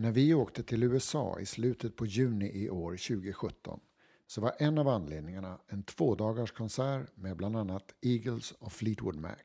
När 0.00 0.12
vi 0.12 0.34
åkte 0.34 0.62
till 0.62 0.82
USA 0.82 1.40
i 1.40 1.46
slutet 1.46 1.96
på 1.96 2.06
juni 2.06 2.50
i 2.54 2.70
år 2.70 2.90
2017 2.90 3.80
så 4.26 4.40
var 4.40 4.54
en 4.58 4.78
av 4.78 4.88
anledningarna 4.88 5.58
en 5.68 5.82
tvådagars 5.82 6.52
konsert 6.52 7.16
med 7.16 7.36
bland 7.36 7.56
annat 7.56 7.94
Eagles 8.02 8.52
och 8.52 8.72
Fleetwood 8.72 9.16
Mac. 9.16 9.36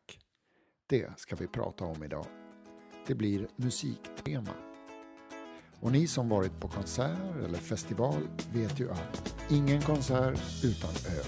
Det 0.87 1.19
ska 1.19 1.35
vi 1.35 1.47
prata 1.47 1.85
om 1.85 2.03
idag. 2.03 2.25
Det 3.07 3.15
blir 3.15 3.47
musiktema. 3.55 4.53
Och 5.79 5.91
ni 5.91 6.07
som 6.07 6.29
varit 6.29 6.59
på 6.59 6.67
konsert 6.67 7.35
eller 7.45 7.57
festival 7.57 8.27
vet 8.53 8.79
ju 8.79 8.91
att 8.91 9.35
ingen 9.49 9.81
konsert 9.81 10.63
utan 10.63 11.17
öl. 11.17 11.25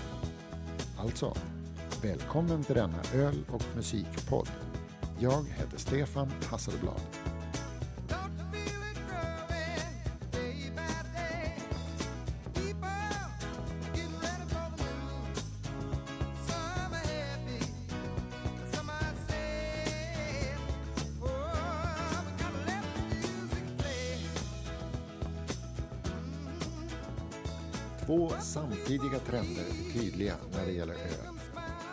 Alltså, 0.98 1.38
välkommen 2.04 2.64
till 2.64 2.76
denna 2.76 3.02
öl 3.14 3.46
och 3.52 3.64
musikpodd. 3.76 4.50
Jag 5.20 5.46
heter 5.46 5.78
Stefan 5.78 6.32
Hasselblad. 6.50 7.27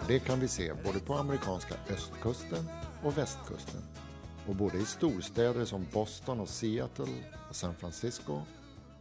Det 0.09 0.19
kan 0.19 0.41
vi 0.41 0.49
se 0.49 0.73
både 0.85 1.01
på 1.01 1.15
amerikanska 1.15 1.75
östkusten 1.91 2.69
och 3.03 3.19
västkusten. 3.19 3.81
Och 4.47 4.55
både 4.55 4.79
i 4.79 4.85
storstäder 4.85 5.65
som 5.65 5.87
Boston 5.93 6.41
och 6.41 6.49
Seattle 6.49 7.23
och 7.49 7.57
San 7.57 7.75
Francisco 7.75 8.41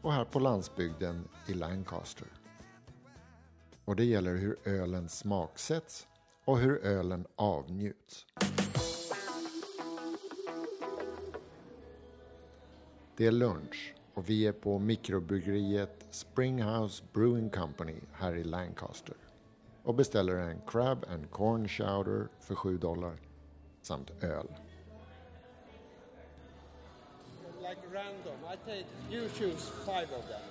och 0.01 0.13
här 0.13 0.25
på 0.25 0.39
landsbygden 0.39 1.27
i 1.47 1.53
Lancaster. 1.53 2.27
Och 3.85 3.95
det 3.95 4.05
gäller 4.05 4.35
hur 4.35 4.57
ölen 4.65 5.09
smaksätts 5.09 6.07
och 6.45 6.59
hur 6.59 6.85
ölen 6.85 7.25
avnjuts. 7.35 8.25
Det 13.17 13.25
är 13.25 13.31
lunch 13.31 13.95
och 14.13 14.29
vi 14.29 14.47
är 14.47 14.53
på 14.53 14.79
mikrobryggeriet 14.79 16.05
Springhouse 16.11 17.03
Brewing 17.13 17.49
Company 17.49 17.95
här 18.13 18.35
i 18.35 18.43
Lancaster 18.43 19.15
och 19.83 19.95
beställer 19.95 20.35
en 20.35 20.61
Crab 20.67 21.05
and 21.09 21.31
Corn 21.31 21.67
Chowder 21.67 22.27
för 22.39 22.55
7 22.55 22.77
dollar 22.77 23.17
samt 23.81 24.23
öl. 24.23 24.47
Like 27.61 27.81
random, 27.93 28.37
I 28.53 28.57
take, 28.65 28.85
you 29.09 29.29
choose 29.29 29.71
five 29.85 30.07
of 30.17 30.27
them. 30.27 30.41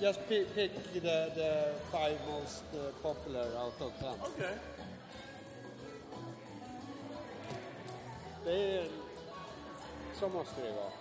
Just 0.00 0.28
pick, 0.28 0.54
pick 0.54 0.72
the, 0.92 1.00
the 1.00 1.74
five 1.90 2.18
most 2.26 2.64
uh, 2.74 2.90
popular 3.02 3.46
out 3.64 3.80
of 3.80 3.92
ten. 4.00 4.14
Okay. 4.34 4.56
Det 8.44 8.78
är, 8.78 8.88
så 10.14 10.28
måste 10.28 10.62
det 10.62 10.72
vara. 10.72 10.92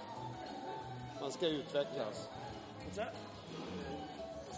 Man 1.22 1.32
ska 1.32 1.48
utvecklas. 1.48 2.30
What's 2.86 2.96
that? 2.96 3.31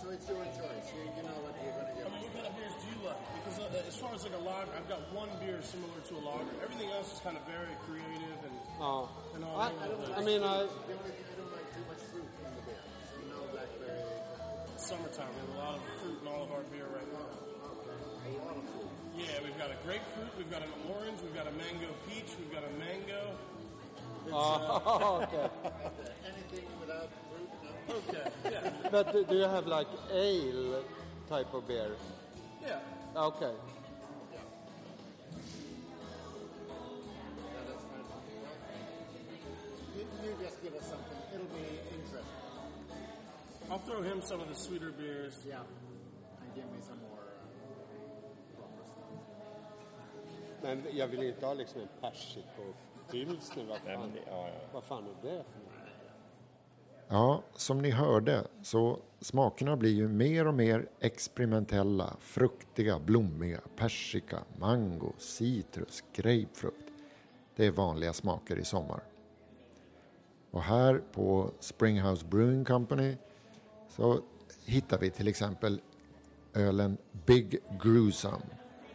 So 0.04 0.12
it's 0.12 0.28
your 0.28 0.44
choice. 0.52 0.88
You, 0.92 1.00
uh, 1.00 1.16
you 1.16 1.24
know 1.24 1.38
what 1.48 1.56
you're 1.64 1.72
going 1.80 1.88
to 1.88 2.04
I 2.04 2.12
mean, 2.12 2.28
what 2.28 2.36
kind 2.36 2.48
of 2.52 2.54
beers 2.60 2.76
do 2.76 2.88
you 2.92 3.00
like? 3.08 3.24
Because 3.40 3.56
uh, 3.64 3.88
as 3.88 3.96
far 3.96 4.12
as 4.12 4.28
like 4.28 4.36
a 4.36 4.44
lager, 4.44 4.76
I've 4.76 4.90
got 4.92 5.00
one 5.16 5.32
beer 5.40 5.64
similar 5.64 5.96
to 5.96 6.14
a 6.20 6.24
lager. 6.28 6.52
Everything 6.60 6.92
else 6.92 7.16
is 7.16 7.24
kind 7.24 7.40
of 7.40 7.44
very 7.48 7.72
creative 7.88 8.40
and 8.44 8.56
Ja. 8.84 9.08
and 9.32 9.48
all. 9.48 9.56
I, 9.56 9.72
over 9.72 9.96
the 9.96 10.12
place. 10.12 10.20
I 10.20 10.22
mean, 10.28 10.44
I, 10.44 10.68
The 10.68 10.92
only 11.00 11.16
thing 11.16 11.24
I 11.24 11.36
don't 11.40 11.56
like 11.56 11.68
too 11.72 11.86
much 11.88 12.04
fruit 12.12 12.28
in 12.28 12.52
the 12.52 12.64
beer. 12.68 12.84
So 12.84 13.16
no 13.32 13.40
blackberry. 13.48 14.76
It's 14.76 14.84
summertime. 14.84 15.32
We 15.32 15.40
have 15.40 15.54
a 15.56 15.60
lot 15.64 15.74
of 15.80 15.84
fruit 16.04 16.20
in 16.20 16.28
all 16.28 16.44
of 16.44 16.52
our 16.52 16.68
beer 16.68 16.88
right 16.92 17.08
now. 17.08 17.24
A 17.24 18.32
lot 18.44 18.60
of 18.60 18.64
fruit. 18.76 18.92
Yeah, 19.16 19.40
we've 19.40 19.56
got 19.56 19.72
a 19.72 19.80
grapefruit, 19.88 20.36
we've 20.36 20.52
got 20.52 20.68
an 20.68 20.74
orange, 20.92 21.24
we've 21.24 21.38
got 21.38 21.48
a 21.48 21.56
mango 21.56 21.96
peach, 22.12 22.28
we've 22.36 22.52
got 22.52 22.68
a 22.68 22.74
mango. 22.76 23.40
oh, 24.36 24.84
uh, 24.84 25.24
okay. 25.24 25.48
Anything 26.28 26.68
without 26.84 27.08
fruit? 27.32 27.48
No. 27.88 27.96
Okay, 27.96 28.32
yeah, 28.52 28.70
But 28.92 29.12
do 29.12 29.24
do 29.26 29.36
you 29.36 29.48
have 29.48 29.68
like 29.68 29.88
ale 30.12 30.84
type 31.30 31.54
of 31.54 31.68
beer? 31.68 31.96
yeah. 32.62 32.80
Okay. 33.16 33.52
Yeah, 33.52 34.40
that's 37.68 37.84
fine. 37.84 38.06
You, 39.98 40.06
you 40.24 40.36
just 40.44 40.62
give 40.64 40.74
us 40.76 40.86
something. 40.90 41.18
It'll 41.34 41.48
be 41.48 41.80
interesting. 41.92 42.26
I'll 43.72 43.80
throw 43.80 44.02
him 44.02 44.22
some 44.22 44.42
of 44.42 44.48
the 44.50 44.56
sweeter 44.56 44.92
beers. 44.92 45.46
Yeah. 45.48 45.58
And 46.42 46.56
give 46.56 46.66
me 46.66 46.80
some 46.82 47.00
more 47.10 47.20
uh, 47.20 48.58
proper 48.58 48.84
stuff. 48.86 49.10
Men 50.62 50.84
jag 50.98 51.08
vill 51.08 51.24
inte 51.24 51.46
ha 51.46 51.54
liksom 51.54 51.82
en 51.82 51.88
persikopilsner. 52.02 53.66
Vad 53.66 53.80
fan, 53.82 54.12
vad 54.74 54.84
fan 54.84 55.04
är 55.04 55.16
det 55.30 55.44
för 55.44 55.60
något? 55.60 55.73
Ja, 57.14 57.44
som 57.56 57.82
ni 57.82 57.90
hörde 57.90 58.48
så 58.62 59.00
smakerna 59.20 59.78
blir 59.78 59.94
ju 59.94 60.08
mer 60.08 60.48
och 60.48 60.54
mer 60.54 60.88
experimentella, 61.00 62.18
fruktiga, 62.20 63.00
blommiga, 63.00 63.60
persika, 63.76 64.40
mango, 64.58 65.14
citrus, 65.18 66.04
grapefrukt. 66.14 66.92
Det 67.56 67.66
är 67.66 67.72
vanliga 67.72 68.14
smaker 68.14 68.60
i 68.60 68.66
sommar. 68.66 69.04
Och 70.52 70.62
här 70.62 71.02
på 71.14 71.52
Springhouse 71.60 72.26
Brewing 72.26 72.66
Company 72.66 73.18
så 73.90 74.20
hittar 74.66 75.00
vi 75.00 75.10
till 75.10 75.28
exempel 75.28 75.82
ölen 76.54 76.98
Big 77.26 77.60
Gruesome 77.84 78.46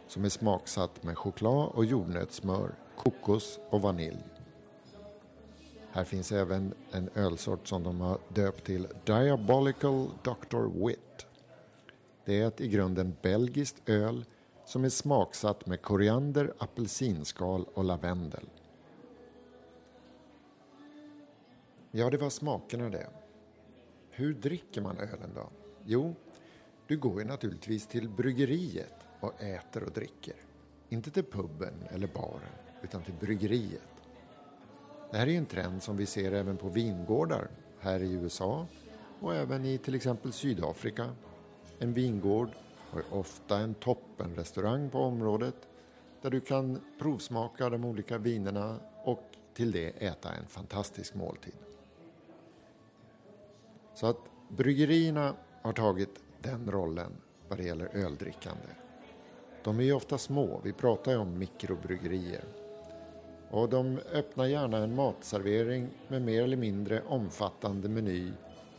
som 0.07 0.25
är 0.25 0.29
smaksatt 0.29 1.03
med 1.03 1.17
choklad 1.17 1.69
och 1.69 1.85
jordnötssmör, 1.85 2.75
kokos 2.95 3.59
och 3.69 3.81
vanilj. 3.81 4.38
Här 5.91 6.03
finns 6.03 6.31
även 6.31 6.73
en 6.91 7.09
ölsort 7.15 7.67
som 7.67 7.83
de 7.83 8.01
har 8.01 8.19
döpt 8.27 8.65
till 8.65 8.87
Diabolical 9.05 10.09
Dr. 10.23 10.85
Wit. 10.87 11.25
Det 12.25 12.41
är 12.41 12.47
ett 12.47 12.61
i 12.61 12.67
grunden 12.67 13.15
belgiskt 13.21 13.89
öl 13.89 14.25
som 14.65 14.85
är 14.85 14.89
smaksatt 14.89 15.65
med 15.65 15.81
koriander, 15.81 16.53
apelsinskal 16.57 17.65
och 17.73 17.83
lavendel. 17.83 18.49
Ja, 21.91 22.09
det 22.09 22.17
var 22.17 22.29
smakerna 22.29 22.89
det. 22.89 23.09
Hur 24.09 24.33
dricker 24.33 24.81
man 24.81 24.97
ölen 24.97 25.33
då? 25.35 25.49
Jo, 25.85 26.15
du 26.87 26.97
går 26.97 27.21
ju 27.21 27.27
naturligtvis 27.27 27.87
till 27.87 28.09
bryggeriet 28.09 28.95
och 29.19 29.41
äter 29.41 29.83
och 29.83 29.91
dricker. 29.91 30.35
Inte 30.89 31.11
till 31.11 31.23
puben 31.23 31.73
eller 31.89 32.07
baren, 32.07 32.53
utan 32.81 33.03
till 33.03 33.13
bryggeriet. 33.13 33.98
Det 35.11 35.17
här 35.17 35.27
är 35.27 35.37
en 35.37 35.45
trend 35.45 35.83
som 35.83 35.97
vi 35.97 36.05
ser 36.05 36.31
även 36.31 36.57
på 36.57 36.69
vingårdar 36.69 37.47
här 37.79 37.99
i 37.99 38.11
USA 38.11 38.67
och 39.19 39.35
även 39.35 39.65
i 39.65 39.77
till 39.77 39.95
exempel 39.95 40.33
Sydafrika. 40.33 41.09
En 41.79 41.93
vingård 41.93 42.49
har 42.89 43.03
ofta 43.11 43.57
en 43.57 43.73
toppenrestaurang 43.73 44.89
på 44.89 44.99
området 44.99 45.55
där 46.21 46.29
du 46.29 46.39
kan 46.39 46.81
provsmaka 46.99 47.69
de 47.69 47.85
olika 47.85 48.17
vinerna 48.17 48.79
och 49.03 49.23
till 49.53 49.71
det 49.71 49.89
äta 49.89 50.31
en 50.31 50.47
fantastisk 50.47 51.15
måltid. 51.15 51.53
Så 53.93 54.07
att 54.07 54.19
bryggerierna 54.49 55.35
har 55.61 55.73
tagit 55.73 56.23
den 56.41 56.71
rollen 56.71 57.11
vad 57.47 57.57
det 57.57 57.63
gäller 57.63 57.89
öldrickande. 57.93 58.69
De 59.63 59.79
är 59.79 59.83
ju 59.83 59.93
ofta 59.93 60.17
små, 60.17 60.61
vi 60.63 60.73
pratar 60.73 61.11
ju 61.11 61.17
om 61.17 61.39
mikrobryggerier. 61.39 62.58
Och 63.51 63.69
de 63.69 63.99
öppnar 64.13 64.45
gärna 64.45 64.77
en 64.77 64.95
matservering 64.95 65.89
med 66.07 66.21
mer 66.21 66.43
eller 66.43 66.57
mindre 66.57 67.01
omfattande 67.01 67.89
meny, 67.89 68.31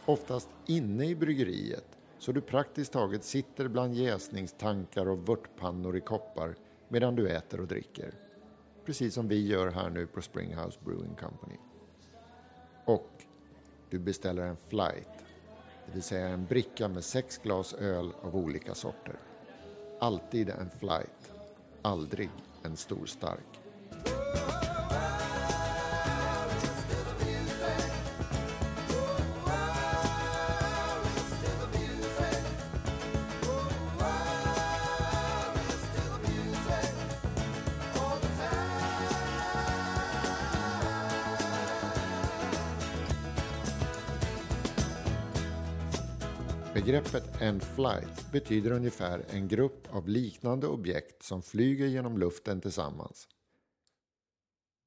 oftast 0.07 0.49
inne 0.67 1.07
i 1.07 1.15
bryggeriet, 1.15 1.99
så 2.19 2.33
du 2.33 2.41
praktiskt 2.41 2.93
taget 2.93 3.25
sitter 3.25 3.69
bland 3.69 3.95
jäsningstankar 3.95 5.09
och 5.09 5.29
vörtpannor 5.29 5.97
i 5.97 6.01
koppar 6.01 6.55
medan 6.89 7.17
du 7.17 7.29
äter 7.29 7.61
och 7.61 7.67
dricker. 7.67 8.15
Precis 8.85 9.15
som 9.15 9.29
vi 9.29 9.47
gör 9.47 9.71
här 9.71 9.91
nu 9.91 10.07
på 10.07 10.23
Springhouse 10.23 10.79
Brewing 10.85 11.15
Company. 11.15 11.57
Och 12.85 13.11
du 13.91 13.99
beställer 13.99 14.43
en 14.43 14.57
flight, 14.57 15.25
det 15.87 15.93
vill 15.93 16.03
säga 16.03 16.29
en 16.29 16.47
bricka 16.47 16.89
med 16.89 17.05
sex 17.05 17.39
glas 17.39 17.75
öl 17.75 18.13
av 18.23 18.37
olika 18.37 18.75
sorter. 18.75 19.17
Alltid 19.99 20.49
en 20.49 20.71
flight, 20.71 21.33
aldrig 21.83 22.31
en 22.63 22.77
stor 22.77 23.07
stark. 23.07 23.61
Begreppet 46.91 47.41
en 47.41 47.61
flight 47.61 48.33
betyder 48.33 48.73
ungefär 48.73 49.25
en 49.31 49.49
grupp 49.49 49.95
av 49.95 50.09
liknande 50.09 50.67
objekt 50.67 51.23
som 51.23 51.43
flyger 51.43 51.87
genom 51.87 52.19
luften 52.19 52.61
tillsammans. 52.61 53.29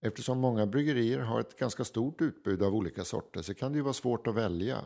Eftersom 0.02 0.40
många 0.40 0.66
bryggerier 0.66 1.20
har 1.20 1.40
ett 1.40 1.60
ganska 1.60 1.84
stort 1.84 2.22
utbud 2.22 2.64
av 2.64 2.76
olika 2.76 3.04
sorter 3.04 3.42
så 3.42 3.54
kan 3.54 3.72
det 3.72 3.76
ju 3.76 3.82
vara 3.82 3.94
svårt 3.94 4.28
att 4.28 4.36
välja. 4.36 4.86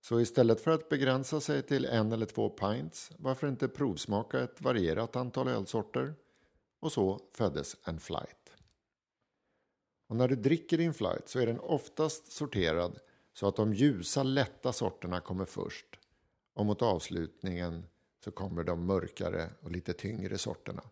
Så 0.00 0.20
istället 0.20 0.60
för 0.60 0.70
att 0.70 0.88
begränsa 0.88 1.40
sig 1.40 1.62
till 1.62 1.84
en 1.84 2.12
eller 2.12 2.26
två 2.26 2.48
pints, 2.48 3.10
varför 3.16 3.48
inte 3.48 3.68
provsmaka 3.68 4.40
ett 4.40 4.60
varierat 4.60 5.16
antal 5.16 5.48
ölsorter? 5.48 6.14
Och 6.80 6.92
så 6.92 7.20
föddes 7.32 7.76
en 7.84 8.00
flight. 8.00 8.52
Och 10.08 10.16
när 10.16 10.28
du 10.28 10.36
dricker 10.36 10.78
din 10.78 10.94
flight 10.94 11.28
så 11.28 11.38
är 11.38 11.46
den 11.46 11.60
oftast 11.60 12.32
sorterad 12.32 12.98
så 13.38 13.48
att 13.48 13.56
de 13.56 13.74
ljusa 13.74 14.22
lätta 14.22 14.72
sorterna 14.72 15.20
kommer 15.20 15.44
först 15.44 15.86
och 16.54 16.66
mot 16.66 16.82
avslutningen 16.82 17.86
så 18.24 18.30
kommer 18.30 18.64
de 18.64 18.86
mörkare 18.86 19.50
och 19.62 19.70
lite 19.70 19.92
tyngre 19.92 20.38
sorterna. 20.38 20.82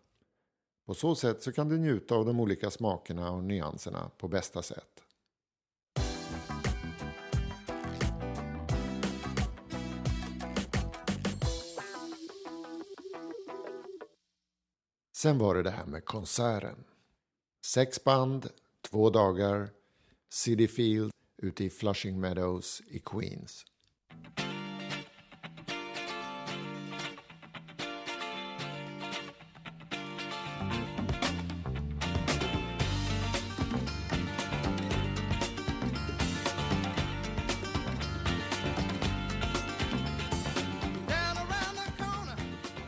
På 0.85 0.93
så 0.93 1.15
sätt 1.15 1.43
så 1.43 1.51
kan 1.51 1.69
du 1.69 1.77
njuta 1.77 2.15
av 2.15 2.25
de 2.25 2.39
olika 2.39 2.71
smakerna 2.71 3.31
och 3.31 3.43
nyanserna 3.43 4.11
på 4.17 4.27
bästa 4.27 4.61
sätt. 4.61 5.03
Sen 15.17 15.37
var 15.37 15.55
det 15.55 15.63
det 15.63 15.71
här 15.71 15.85
med 15.85 16.05
konserten. 16.05 16.83
Sex 17.65 18.03
band, 18.03 18.49
två 18.81 19.09
dagar, 19.09 19.69
City 20.29 20.67
Field 20.67 21.16
ute 21.37 21.63
i 21.63 21.69
Flushing 21.69 22.19
Meadows 22.19 22.81
i 22.87 22.99
Queens. 22.99 23.65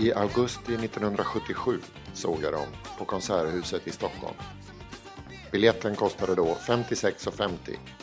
I 0.01 0.13
augusti 0.13 0.73
1977 0.73 1.79
såg 2.13 2.43
jag 2.43 2.53
dem 2.53 2.67
på 2.97 3.05
Konserthuset 3.05 3.87
i 3.87 3.91
Stockholm. 3.91 4.35
Biljetten 5.51 5.95
kostade 5.95 6.35
då 6.35 6.45
56,50. 6.45 7.98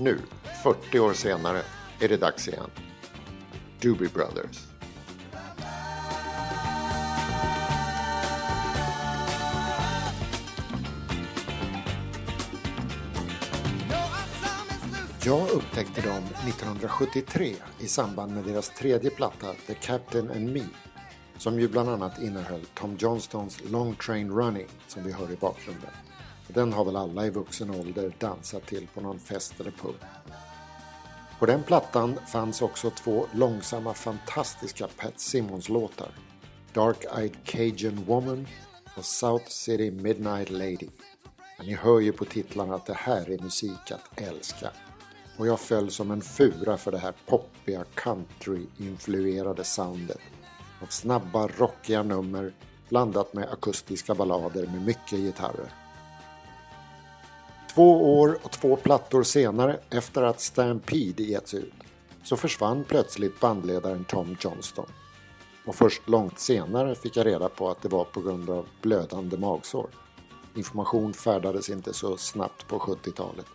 Nu, 0.00 0.18
40 0.62 1.00
år 1.00 1.12
senare, 1.12 1.62
är 2.00 2.08
det 2.08 2.16
dags 2.16 2.48
igen. 2.48 2.70
Doobie 3.80 4.08
Brothers. 4.08 4.66
Jag 15.24 15.50
upptäckte 15.50 16.00
dem 16.00 16.24
1973 16.48 17.54
i 17.80 17.86
samband 17.86 18.34
med 18.34 18.44
deras 18.44 18.70
tredje 18.70 19.10
platta 19.10 19.54
The 19.66 19.74
Captain 19.74 20.30
and 20.30 20.52
Me 20.52 20.64
som 21.38 21.60
ju 21.60 21.68
bland 21.68 21.88
annat 21.88 22.22
innehöll 22.22 22.66
Tom 22.74 22.96
Johnstons 22.96 23.60
Long 23.70 23.94
Train 23.94 24.30
Running 24.30 24.68
som 24.88 25.04
vi 25.04 25.12
hör 25.12 25.32
i 25.32 25.36
bakgrunden. 25.36 25.90
Den 26.54 26.72
har 26.72 26.84
väl 26.84 26.96
alla 26.96 27.26
i 27.26 27.30
vuxen 27.30 27.70
ålder 27.70 28.14
dansat 28.18 28.66
till 28.66 28.86
på 28.94 29.00
någon 29.00 29.18
fest 29.18 29.60
eller 29.60 29.70
pub. 29.70 29.94
På 31.38 31.46
den 31.46 31.62
plattan 31.62 32.18
fanns 32.32 32.62
också 32.62 32.90
två 32.90 33.26
långsamma 33.32 33.94
fantastiska 33.94 34.88
Pat 34.96 35.20
Simmons-låtar. 35.20 36.08
Dark-Eyed 36.72 37.34
Cajun 37.44 38.04
Woman 38.04 38.46
och 38.96 39.04
South 39.04 39.48
City 39.48 39.90
Midnight 39.90 40.50
Lady. 40.50 40.88
Men 41.58 41.66
ni 41.66 41.74
hör 41.74 42.00
ju 42.00 42.12
på 42.12 42.24
titlarna 42.24 42.74
att 42.74 42.86
det 42.86 42.94
här 42.94 43.30
är 43.30 43.38
musik 43.38 43.90
att 43.90 44.20
älska. 44.20 44.70
Och 45.36 45.46
jag 45.46 45.60
föll 45.60 45.90
som 45.90 46.10
en 46.10 46.22
fura 46.22 46.76
för 46.76 46.92
det 46.92 46.98
här 46.98 47.14
poppiga 47.26 47.84
country-influerade 47.94 49.64
soundet. 49.64 50.20
Av 50.82 50.86
snabba, 50.86 51.48
rockiga 51.48 52.02
nummer 52.02 52.52
blandat 52.88 53.34
med 53.34 53.48
akustiska 53.52 54.14
ballader 54.14 54.66
med 54.66 54.82
mycket 54.82 55.18
gitarrer. 55.18 55.72
Två 57.74 58.20
år 58.20 58.38
och 58.42 58.50
två 58.50 58.76
plattor 58.76 59.22
senare 59.22 59.78
efter 59.90 60.22
att 60.22 60.40
Stampede 60.40 61.22
getts 61.22 61.54
ut 61.54 61.72
så 62.24 62.36
försvann 62.36 62.84
plötsligt 62.84 63.40
bandledaren 63.40 64.04
Tom 64.04 64.36
Johnston. 64.40 64.86
Och 65.66 65.74
först 65.74 66.08
långt 66.08 66.38
senare 66.38 66.94
fick 66.94 67.16
jag 67.16 67.26
reda 67.26 67.48
på 67.48 67.70
att 67.70 67.82
det 67.82 67.88
var 67.88 68.04
på 68.04 68.20
grund 68.20 68.50
av 68.50 68.66
blödande 68.82 69.36
magsår. 69.36 69.86
Information 70.54 71.12
färdades 71.12 71.70
inte 71.70 71.94
så 71.94 72.16
snabbt 72.16 72.66
på 72.66 72.78
70-talet. 72.78 73.46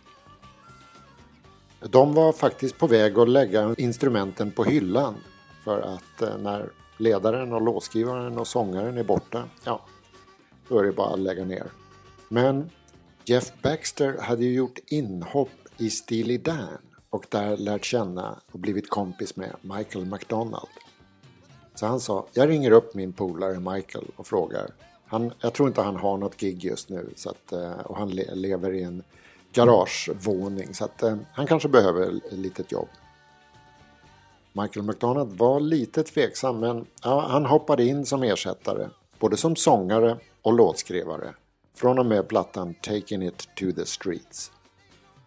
De 1.80 2.14
var 2.14 2.32
faktiskt 2.32 2.78
på 2.78 2.86
väg 2.86 3.18
att 3.18 3.28
lägga 3.28 3.74
instrumenten 3.78 4.50
på 4.50 4.64
hyllan 4.64 5.14
för 5.64 5.80
att 5.80 6.22
eh, 6.22 6.38
när 6.38 6.70
ledaren 6.96 7.52
och 7.52 7.62
låtskrivaren 7.62 8.38
och 8.38 8.46
sångaren 8.46 8.98
är 8.98 9.04
borta, 9.04 9.44
ja, 9.64 9.80
då 10.68 10.78
är 10.78 10.84
det 10.84 10.92
bara 10.92 11.12
att 11.12 11.18
lägga 11.18 11.44
ner. 11.44 11.70
Men 12.28 12.70
Jeff 13.28 13.52
Baxter 13.62 14.18
hade 14.18 14.44
ju 14.44 14.54
gjort 14.54 14.78
inhopp 14.86 15.48
i 15.78 15.90
Steely 15.90 16.38
Dan 16.38 16.78
och 17.10 17.26
där 17.28 17.56
lärt 17.56 17.84
känna 17.84 18.40
och 18.52 18.58
blivit 18.58 18.90
kompis 18.90 19.36
med 19.36 19.56
Michael 19.62 20.04
McDonald. 20.04 20.68
Så 21.74 21.86
han 21.86 22.00
sa, 22.00 22.26
jag 22.32 22.48
ringer 22.48 22.70
upp 22.70 22.94
min 22.94 23.12
polare 23.12 23.60
Michael 23.60 24.04
och 24.16 24.26
frågar. 24.26 24.70
Han, 25.06 25.32
jag 25.40 25.52
tror 25.52 25.68
inte 25.68 25.82
han 25.82 25.96
har 25.96 26.16
något 26.16 26.36
gig 26.36 26.64
just 26.64 26.88
nu 26.88 27.10
så 27.16 27.30
att, 27.30 27.52
eh, 27.52 27.72
och 27.72 27.96
han 27.96 28.10
le 28.10 28.34
lever 28.34 28.72
i 28.72 28.82
en 28.82 29.02
garagevåning 29.52 30.74
så 30.74 30.84
att 30.84 31.02
eh, 31.02 31.16
han 31.32 31.46
kanske 31.46 31.68
behöver 31.68 32.02
ett 32.02 32.32
litet 32.32 32.72
jobb. 32.72 32.88
Michael 34.52 34.86
McDonald 34.86 35.38
var 35.38 35.60
lite 35.60 36.02
tveksam 36.02 36.60
men 36.60 36.86
ja, 37.02 37.26
han 37.28 37.46
hoppade 37.46 37.84
in 37.84 38.06
som 38.06 38.22
ersättare 38.22 38.88
både 39.18 39.36
som 39.36 39.56
sångare 39.56 40.16
och 40.42 40.52
låtskrivare 40.52 41.34
från 41.76 41.98
och 41.98 42.06
med 42.06 42.28
plattan 42.28 42.74
Taking 42.74 43.22
It 43.22 43.48
To 43.56 43.72
The 43.72 43.86
Streets. 43.86 44.52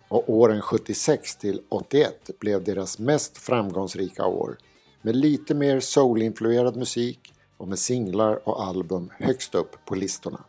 Och 0.08 0.30
åren 0.30 0.62
76 0.62 1.36
till 1.36 1.62
81 1.70 2.30
blev 2.40 2.64
deras 2.64 3.00
mest 3.00 3.38
framgångsrika 3.38 4.26
år 4.26 4.58
med 5.02 5.16
lite 5.16 5.56
mer 5.56 5.80
soul-influerad 5.80 6.76
musik 6.76 7.34
och 7.58 7.68
med 7.68 7.80
singlar 7.80 8.50
och 8.50 8.64
album 8.64 9.12
högst 9.18 9.56
upp 9.56 9.86
på 9.86 9.96
listorna. 9.96 10.44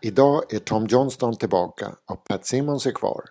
Idag 0.00 0.54
är 0.54 0.58
Tom 0.58 0.86
Johnston 0.86 1.36
tillbaka 1.36 1.96
och 2.06 2.24
Pat 2.24 2.46
Simmons 2.46 2.86
är 2.86 2.92
kvar. 2.92 3.24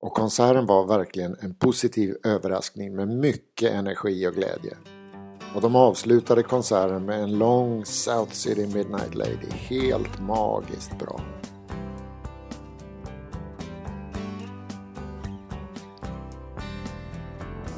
Och 0.00 0.12
konserten 0.12 0.66
var 0.66 0.86
verkligen 0.86 1.36
en 1.40 1.54
positiv 1.54 2.16
överraskning 2.24 2.96
med 2.96 3.08
mycket 3.08 3.72
energi 3.72 4.26
och 4.26 4.34
glädje. 4.34 4.76
Och 5.54 5.60
de 5.60 5.76
avslutade 5.76 6.42
konserten 6.42 7.04
med 7.04 7.22
en 7.22 7.38
lång 7.38 7.84
South 7.84 8.32
City 8.32 8.66
Midnight 8.66 9.14
Lady. 9.14 9.50
Helt 9.50 10.20
magiskt 10.20 10.98
bra. 10.98 11.20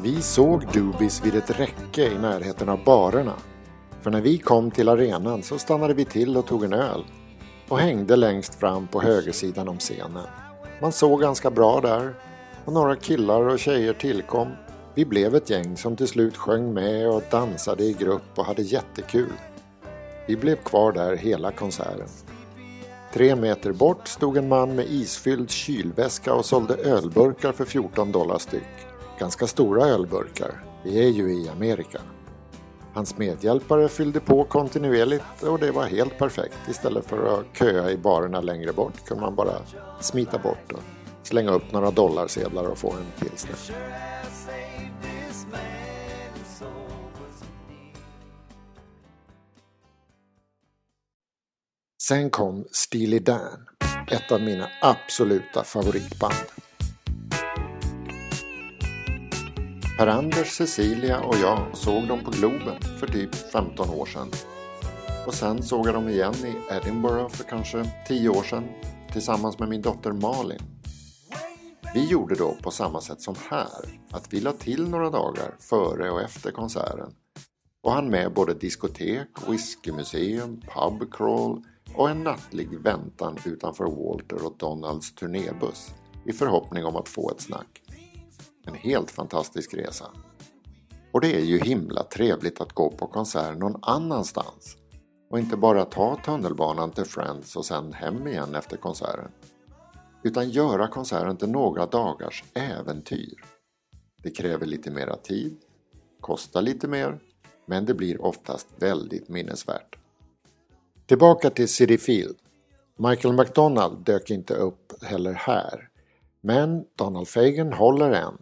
Vi 0.03 0.23
såg 0.23 0.67
Doobies 0.73 1.25
vid 1.25 1.35
ett 1.35 1.61
räcke 1.61 2.13
i 2.13 2.19
närheten 2.19 2.69
av 2.69 2.85
barerna. 2.85 3.35
För 4.01 4.11
när 4.11 4.21
vi 4.21 4.39
kom 4.39 4.71
till 4.71 4.89
arenan 4.89 5.43
så 5.43 5.59
stannade 5.59 5.95
vi 5.95 6.05
till 6.05 6.37
och 6.37 6.47
tog 6.47 6.65
en 6.65 6.73
öl 6.73 7.05
och 7.69 7.79
hängde 7.79 8.17
längst 8.17 8.55
fram 8.55 8.87
på 8.87 9.01
högersidan 9.03 9.69
om 9.69 9.79
scenen. 9.79 10.27
Man 10.81 10.93
såg 10.93 11.21
ganska 11.21 11.51
bra 11.51 11.81
där 11.81 12.15
och 12.65 12.73
några 12.73 12.97
killar 12.97 13.49
och 13.49 13.59
tjejer 13.59 13.93
tillkom 13.93 14.49
vi 14.95 15.05
blev 15.05 15.35
ett 15.35 15.51
gäng 15.51 15.77
som 15.77 15.97
till 15.97 16.09
slut 16.09 16.37
sjöng 16.37 16.75
med 16.75 17.09
och 17.09 17.23
dansade 17.31 17.85
i 17.85 17.93
grupp 17.93 18.39
och 18.39 18.45
hade 18.45 18.63
jättekul. 18.63 19.33
Vi 20.27 20.37
blev 20.37 20.57
kvar 20.57 20.93
där 20.93 21.17
hela 21.17 21.53
konserten. 21.53 22.09
Tre 23.13 23.37
meter 23.37 23.73
bort 23.73 24.09
stod 24.09 24.37
en 24.37 24.49
man 24.49 24.75
med 24.75 24.87
isfylld 24.89 25.51
kylväska 25.51 26.35
och 26.35 26.45
sålde 26.45 26.75
ölburkar 26.75 27.53
för 27.53 27.65
14 27.65 28.13
dollar 28.13 28.39
styck. 28.39 28.87
Ganska 29.19 29.47
stora 29.47 29.85
ölburkar. 29.85 30.65
Vi 30.85 31.05
är 31.05 31.09
ju 31.09 31.33
i 31.33 31.49
Amerika. 31.49 32.01
Hans 32.95 33.19
medhjälpare 33.19 33.89
fyllde 33.89 34.21
på 34.21 34.45
kontinuerligt 34.45 35.43
och 35.43 35.59
det 35.59 35.71
var 35.71 35.85
helt 35.85 36.19
perfekt. 36.19 36.59
Istället 36.69 37.07
för 37.07 37.41
att 37.41 37.59
köa 37.59 37.91
i 37.91 37.97
barerna 37.97 38.41
längre 38.41 38.73
bort 38.73 39.05
kunde 39.07 39.23
man 39.23 39.35
bara 39.35 39.55
smita 40.01 40.39
bort 40.39 40.73
och 40.73 40.83
slänga 41.23 41.51
upp 41.51 41.73
några 41.73 41.91
dollarsedlar 41.91 42.65
och 42.65 42.79
få 42.79 42.93
en 42.93 43.29
pilsner. 43.29 43.77
Sen 52.03 52.31
kom 52.31 52.65
Steely 52.73 53.19
Dan, 53.19 53.67
ett 54.11 54.33
av 54.33 54.41
mina 54.41 54.69
absoluta 54.83 55.65
favoritband. 55.65 56.35
Per-Anders, 59.99 60.57
Cecilia 60.57 61.21
och 61.21 61.37
jag 61.37 61.77
såg 61.77 62.09
dem 62.09 62.25
på 62.25 62.31
Globen 62.31 62.83
för 63.01 63.07
typ 63.07 63.35
15 63.35 63.91
år 63.91 64.07
sedan. 64.07 64.29
Och 65.27 65.35
sen 65.35 65.63
såg 65.63 65.87
jag 65.87 65.95
dem 65.95 66.09
igen 66.09 66.35
i 66.35 66.75
Edinburgh 66.75 67.29
för 67.29 67.45
kanske 67.45 67.85
10 68.09 68.29
år 68.29 68.43
sedan 68.43 68.65
tillsammans 69.13 69.59
med 69.59 69.69
min 69.69 69.83
dotter 69.83 70.13
Malin. 70.13 70.63
Vi 71.95 72.07
gjorde 72.09 72.35
då 72.35 72.57
på 72.63 72.71
samma 72.71 73.01
sätt 73.01 73.21
som 73.21 73.35
här, 73.51 74.01
att 74.11 74.33
vi 74.33 74.41
la 74.41 74.53
till 74.53 74.89
några 74.89 75.11
dagar 75.11 75.55
före 75.59 76.11
och 76.11 76.21
efter 76.21 76.51
konserten 76.51 77.13
och 77.83 77.93
han 77.93 78.11
med 78.11 78.33
både 78.33 78.55
diskotek, 78.55 79.29
whiskymuseum, 79.49 80.61
pubcrawl 80.75 81.63
och 81.95 82.11
en 82.11 82.25
nattlig 82.25 82.81
väntan 82.81 83.39
utanför 83.45 83.85
Walter 83.85 84.47
och 84.47 84.57
Donalds 84.57 85.15
turnébuss 85.15 85.95
i 86.27 86.33
förhoppning 86.33 86.85
om 86.85 86.97
att 86.97 87.09
få 87.09 87.31
ett 87.31 87.41
snack. 87.41 87.83
En 88.67 88.75
helt 88.75 89.11
fantastisk 89.11 89.75
resa. 89.75 90.11
Och 91.13 91.21
det 91.21 91.37
är 91.37 91.45
ju 91.45 91.59
himla 91.59 92.03
trevligt 92.03 92.61
att 92.61 92.73
gå 92.73 92.91
på 92.91 93.07
konsert 93.07 93.59
någon 93.59 93.79
annanstans 93.83 94.77
och 95.31 95.39
inte 95.39 95.57
bara 95.57 95.85
ta 95.85 96.17
tunnelbanan 96.25 96.91
till 96.91 97.05
Friends 97.05 97.57
och 97.57 97.65
sen 97.65 97.93
hem 97.93 98.27
igen 98.27 98.55
efter 98.55 98.77
konserten. 98.77 99.31
Utan 100.23 100.51
göra 100.51 100.89
konserten 100.89 101.37
till 101.37 101.51
några 101.51 101.87
dagars 101.87 102.45
äventyr. 102.55 103.45
Det 104.23 104.31
kräver 104.31 104.67
lite 104.67 104.91
mera 104.91 105.17
tid, 105.17 105.57
kostar 106.21 106.63
lite 106.63 106.89
mer, 106.89 107.21
men 107.67 107.85
det 107.85 107.95
blir 107.95 108.23
oftast 108.23 108.69
väldigt 108.79 109.29
minnesvärt. 109.29 110.00
Tillbaka 111.11 111.51
till 111.51 111.69
City 111.69 111.99
Field. 111.99 112.37
Michael 112.99 113.35
McDonald 113.35 114.05
dök 114.05 114.31
inte 114.31 114.55
upp 114.55 115.03
heller 115.03 115.33
här. 115.33 115.89
Men 116.41 116.85
Donald 116.97 117.29
Fagen 117.29 117.73
håller 117.73 118.11
än. 118.11 118.39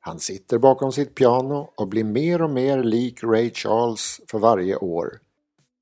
Han 0.00 0.18
sitter 0.18 0.58
bakom 0.58 0.92
sitt 0.92 1.14
piano 1.14 1.72
och 1.76 1.88
blir 1.88 2.04
mer 2.04 2.42
och 2.42 2.50
mer 2.50 2.82
lik 2.82 3.24
Ray 3.24 3.50
Charles 3.54 4.20
för 4.30 4.38
varje 4.38 4.76
år. 4.76 5.20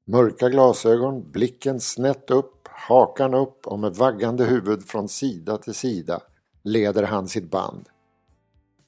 Mörka 0.06 0.48
glasögon, 0.48 1.30
blicken 1.30 1.80
snett 1.80 2.30
upp, 2.30 2.68
hakan 2.68 3.34
upp 3.34 3.66
och 3.66 3.78
med 3.78 3.94
vaggande 3.94 4.44
huvud 4.44 4.88
från 4.88 5.08
sida 5.08 5.58
till 5.58 5.74
sida 5.74 6.20
leder 6.62 7.02
han 7.02 7.28
sitt 7.28 7.50
band. 7.50 7.88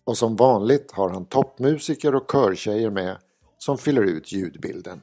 Och 0.04 0.16
som 0.16 0.36
vanligt 0.36 0.92
har 0.92 1.10
han 1.10 1.24
toppmusiker 1.24 2.14
och 2.14 2.30
körtjejer 2.32 2.90
med 2.90 3.16
som 3.58 3.78
fyller 3.78 4.02
ut 4.02 4.32
ljudbilden. 4.32 5.00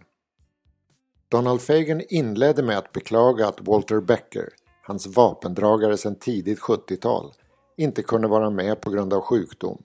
Donald 1.29 1.62
Fagan 1.62 2.01
inledde 2.10 2.63
med 2.63 2.77
att 2.77 2.91
beklaga 2.91 3.48
att 3.48 3.62
Walter 3.62 4.00
Becker, 4.00 4.50
hans 4.81 5.07
vapendragare 5.07 5.98
sedan 5.98 6.15
tidigt 6.15 6.60
70-tal, 6.60 7.31
inte 7.77 8.03
kunde 8.03 8.27
vara 8.27 8.50
med 8.50 8.81
på 8.81 8.89
grund 8.89 9.13
av 9.13 9.22
sjukdom. 9.22 9.84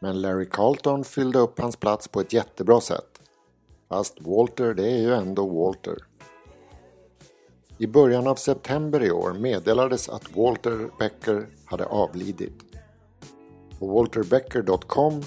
Men 0.00 0.20
Larry 0.20 0.48
Carlton 0.50 1.04
fyllde 1.04 1.38
upp 1.38 1.60
hans 1.60 1.76
plats 1.76 2.08
på 2.08 2.20
ett 2.20 2.32
jättebra 2.32 2.80
sätt. 2.80 3.20
Fast 3.88 4.20
Walter, 4.20 4.74
det 4.74 4.90
är 4.90 4.98
ju 4.98 5.14
ändå 5.14 5.46
Walter. 5.46 5.96
I 7.78 7.86
början 7.86 8.26
av 8.26 8.34
september 8.34 9.02
i 9.04 9.10
år 9.10 9.32
meddelades 9.32 10.08
att 10.08 10.36
Walter 10.36 10.90
Becker 10.98 11.46
hade 11.64 11.86
avlidit. 11.86 12.62
På 13.78 13.86
walterbecker.com 13.86 15.22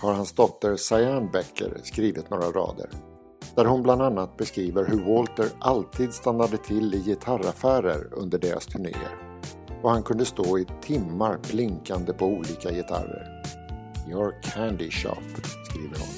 har 0.00 0.12
hans 0.12 0.32
dotter 0.32 0.76
Cyan 0.76 1.30
Becker 1.32 1.80
skrivit 1.84 2.30
några 2.30 2.50
rader. 2.50 3.11
Där 3.54 3.64
hon 3.64 3.82
bland 3.82 4.02
annat 4.02 4.36
beskriver 4.36 4.84
hur 4.84 5.04
Walter 5.04 5.46
alltid 5.58 6.12
stannade 6.12 6.56
till 6.56 6.94
i 6.94 6.98
gitarraffärer 6.98 8.08
under 8.12 8.38
deras 8.38 8.66
turnéer. 8.66 9.38
Och 9.82 9.90
han 9.90 10.02
kunde 10.02 10.24
stå 10.24 10.58
i 10.58 10.66
timmar 10.82 11.38
blinkande 11.50 12.12
på 12.12 12.26
olika 12.26 12.70
gitarrer. 12.72 13.42
Your 14.08 14.34
candy 14.42 14.90
shop, 14.90 15.22
skriver 15.70 15.98
hon. 15.98 16.08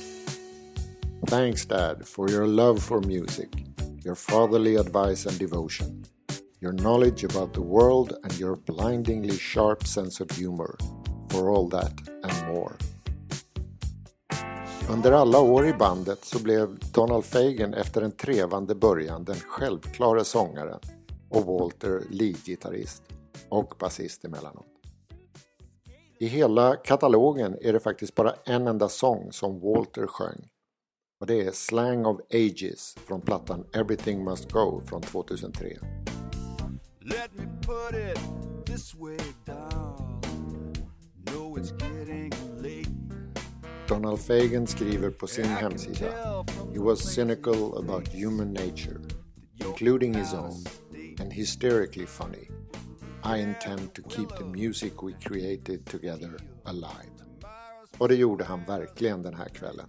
Thanks 1.26 1.67
Dad 1.67 2.07
for 2.07 2.31
your 2.31 2.47
love 2.47 2.81
for 2.81 3.00
music, 3.00 3.49
your 4.05 4.14
fatherly 4.14 4.76
advice 4.76 5.29
and 5.29 5.38
devotion, 5.38 6.05
your 6.61 6.73
knowledge 6.73 7.25
about 7.25 7.55
the 7.55 7.61
world 7.61 8.12
and 8.23 8.33
your 8.41 8.57
blindingly 8.57 9.38
sharp 9.38 9.87
sense 9.87 10.25
of 10.25 10.31
humor, 10.31 10.76
for 11.31 11.50
all 11.50 11.69
that 11.69 11.93
and 12.23 12.55
more. 12.55 12.76
Under 14.91 15.12
alla 15.12 15.41
år 15.41 15.67
i 15.67 15.73
bandet 15.73 16.25
så 16.25 16.43
blev 16.43 16.79
Donald 16.93 17.25
Fagen 17.25 17.75
efter 17.75 18.03
en 18.03 18.12
trevande 18.12 18.75
början 18.75 19.25
den 19.25 19.37
självklara 19.37 20.25
sångaren 20.25 20.81
och 21.29 21.47
Walter 21.47 22.03
leadgitarrist 22.11 23.03
och 23.49 23.75
basist 23.79 24.25
emellanåt. 24.25 24.67
I 26.21 26.26
hela 26.26 26.76
katalogen 26.76 27.57
är 27.61 27.73
det 27.73 27.81
faktiskt 27.81 28.14
bara 28.14 28.35
en 28.45 28.67
enda 28.67 28.88
sång 28.88 29.33
som 29.33 29.61
Walter 29.61 30.07
sjöng 30.07 30.49
och 31.21 31.26
det 31.26 31.41
är 31.41 31.53
Slang 31.53 32.07
of 32.07 32.21
Ages 32.35 32.97
från 33.07 33.21
plattan 33.21 33.67
Everything 33.73 34.25
Must 34.25 34.53
Go 34.53 34.83
från 34.87 35.03
2003. 35.03 35.79
Let 37.00 37.31
me 37.33 37.45
put 37.62 37.95
it 37.95 38.19
this 38.67 38.95
way, 38.95 39.19
down. 39.47 40.21
No, 41.33 41.57
it's 41.59 41.73
getting 41.73 41.93
Donald 43.88 44.19
Fagen 44.19 44.67
skriver 44.67 45.11
på 45.11 45.26
sin 45.26 45.45
hemsida 45.45 46.45
He 46.73 46.79
was 46.79 47.14
cynical 47.14 47.79
about 47.79 48.09
human 48.09 48.53
nature, 48.53 49.00
including 49.64 50.14
his 50.14 50.35
own, 50.35 50.64
and 51.21 51.33
hysterically 51.33 52.07
funny. 52.07 52.49
I 53.25 53.43
intend 53.43 53.95
to 53.95 54.03
keep 54.03 54.29
the 54.38 54.45
music 54.45 55.03
we 55.03 55.12
created 55.12 55.87
together 55.87 56.31
alive. 56.64 57.12
Och 57.99 58.09
det 58.09 58.14
gjorde 58.14 58.45
han 58.45 58.64
verkligen 58.64 59.23
den 59.23 59.35
här 59.35 59.49
kvällen. 59.49 59.87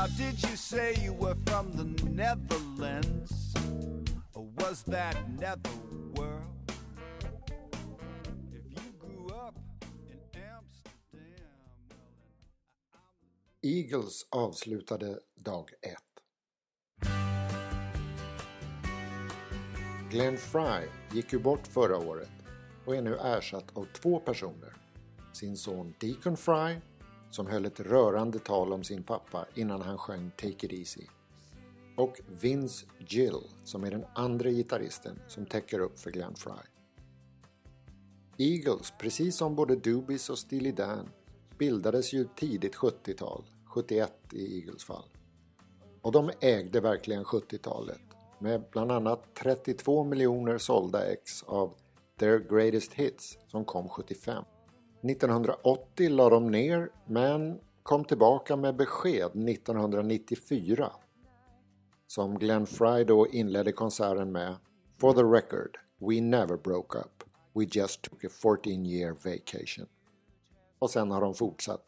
Now, 0.00 0.06
did 0.06 0.42
you 0.42 0.56
say 0.56 0.94
you 0.94 1.12
were 1.12 1.36
from 1.46 1.72
the 1.72 1.84
Netherlands? 2.08 3.54
Or 4.32 4.46
was 4.56 4.82
that 4.84 5.14
netherworld? 5.38 6.72
If 8.50 8.64
you 8.70 8.92
grew 8.98 9.26
up 9.28 9.58
in 10.10 10.40
Amsterdam... 10.40 11.48
Eagles 13.62 14.26
avslutade 14.30 15.18
dag 15.34 15.70
ett. 15.82 16.22
Glenn 20.10 20.36
Fry 20.36 20.88
gick 21.12 21.32
ju 21.32 21.38
bort 21.38 21.66
förra 21.66 21.96
året 21.96 22.30
och 22.84 22.96
är 22.96 23.02
nu 23.02 23.16
ersatt 23.16 23.76
av 23.76 23.84
två 23.84 24.20
personer. 24.20 24.76
Sin 25.32 25.56
son 25.56 25.94
Deacon 26.00 26.36
Fry 26.36 26.76
som 27.30 27.46
höll 27.46 27.64
ett 27.64 27.80
rörande 27.80 28.38
tal 28.38 28.72
om 28.72 28.84
sin 28.84 29.02
pappa 29.02 29.46
innan 29.54 29.82
han 29.82 29.98
sjöng 29.98 30.30
Take 30.30 30.66
It 30.66 30.72
Easy. 30.72 31.06
Och 31.96 32.20
Vince 32.40 32.86
Gill 32.98 33.40
som 33.64 33.84
är 33.84 33.90
den 33.90 34.04
andra 34.14 34.50
gitarristen 34.50 35.18
som 35.28 35.46
täcker 35.46 35.80
upp 35.80 35.98
för 35.98 36.10
Glenn 36.10 36.34
Fry. 36.34 36.52
Eagles, 38.38 38.92
precis 38.98 39.36
som 39.36 39.54
både 39.54 39.76
Doobies 39.76 40.30
och 40.30 40.38
Steely 40.38 40.72
Dan, 40.72 41.08
bildades 41.58 42.12
ju 42.12 42.28
tidigt 42.36 42.76
70-tal, 42.76 43.44
71 43.64 44.12
i 44.32 44.58
Eagles 44.58 44.84
fall. 44.84 45.08
Och 46.02 46.12
de 46.12 46.30
ägde 46.40 46.80
verkligen 46.80 47.24
70-talet 47.24 48.00
med 48.38 48.64
bland 48.72 48.92
annat 48.92 49.34
32 49.34 50.04
miljoner 50.04 50.58
sålda 50.58 51.12
ex 51.12 51.42
av 51.42 51.74
Their 52.18 52.38
Greatest 52.38 52.92
Hits 52.92 53.38
som 53.48 53.64
kom 53.64 53.88
75. 53.88 54.44
1980 55.02 56.08
la 56.08 56.28
de 56.28 56.50
ner 56.50 56.90
men 57.06 57.60
kom 57.82 58.04
tillbaka 58.04 58.56
med 58.56 58.76
besked 58.76 59.48
1994 59.48 60.92
som 62.06 62.38
Glenn 62.38 62.66
Fry 62.66 63.04
då 63.04 63.26
inledde 63.28 63.72
konserten 63.72 64.32
med 64.32 64.56
For 65.00 65.12
the 65.12 65.22
record, 65.22 65.78
we 65.98 66.20
never 66.20 66.56
broke 66.56 66.98
up. 66.98 67.24
We 67.54 67.64
just 67.70 68.02
took 68.02 68.24
a 68.24 68.28
14 68.42 68.86
year 68.86 69.12
vacation. 69.12 69.86
Och 70.78 70.90
sen 70.90 71.10
har 71.10 71.20
de 71.20 71.34
fortsatt. 71.34 71.84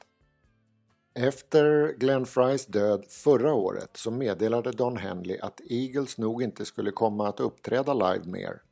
Efter 1.14 1.92
Glenn 1.99 2.26
Frys 2.26 2.66
död 2.66 3.04
förra 3.09 3.54
året 3.54 3.97
så 3.97 4.11
meddelade 4.11 4.73
Don 4.73 4.97
Henley 4.97 5.38
att 5.38 5.61
Eagles 5.71 6.19
nog 6.19 6.42
inte 6.42 6.64
skulle 6.64 6.90
komma 6.90 7.28
att 7.28 7.40
uppträda 7.40 7.95
live 7.95 8.25
mer. 8.26 8.62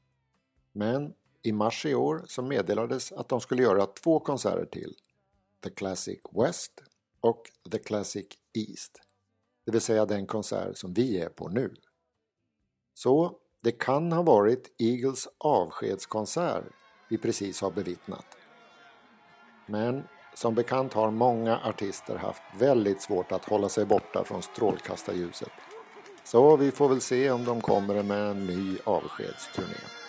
Men 0.72 1.12
i 1.42 1.52
mars 1.52 1.86
i 1.86 1.94
år 1.94 2.22
så 2.26 2.42
meddelades 2.42 3.12
att 3.12 3.28
de 3.28 3.40
skulle 3.40 3.62
göra 3.62 3.86
två 3.86 4.20
konserter 4.20 4.66
till. 4.66 4.94
The 5.64 5.70
Classic 5.70 6.20
West 6.32 6.82
och 7.20 7.50
The 7.72 7.78
Classic 7.78 8.26
East. 8.52 9.00
Det 9.64 9.72
vill 9.72 9.80
säga 9.80 10.06
den 10.06 10.26
konsert 10.26 10.76
som 10.76 10.92
vi 10.92 11.20
är 11.20 11.28
på 11.28 11.48
nu. 11.48 11.74
Så 12.94 13.36
det 13.62 13.72
kan 13.72 14.12
ha 14.12 14.22
varit 14.22 14.74
Eagles 14.78 15.28
avskedskonsert 15.38 16.64
vi 17.08 17.18
precis 17.18 17.60
har 17.60 17.70
bevittnat. 17.70 18.26
Men 19.66 20.04
som 20.34 20.54
bekant 20.54 20.92
har 20.92 21.10
många 21.10 21.58
artister 21.58 22.16
haft 22.16 22.42
väldigt 22.58 23.02
svårt 23.02 23.32
att 23.32 23.44
hålla 23.44 23.68
sig 23.68 23.84
borta 23.84 24.24
från 24.24 24.42
strålkastarljuset. 24.42 25.52
Så 26.24 26.56
vi 26.56 26.70
får 26.70 26.88
väl 26.88 27.00
se 27.00 27.30
om 27.30 27.44
de 27.44 27.60
kommer 27.60 28.02
med 28.02 28.30
en 28.30 28.46
ny 28.46 28.78
avskedsturné. 28.84 29.99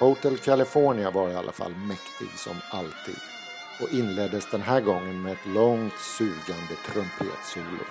Hotel 0.00 0.36
California 0.36 1.10
var 1.10 1.30
i 1.30 1.34
alla 1.34 1.52
fall 1.52 1.74
mäktig 1.74 2.28
som 2.36 2.56
alltid 2.70 3.16
och 3.80 3.94
inleddes 3.94 4.50
den 4.50 4.62
här 4.62 4.80
gången 4.80 5.22
med 5.22 5.32
ett 5.32 5.46
långt 5.46 5.98
sugande 5.98 6.74
trumpetsolo. 6.86 7.84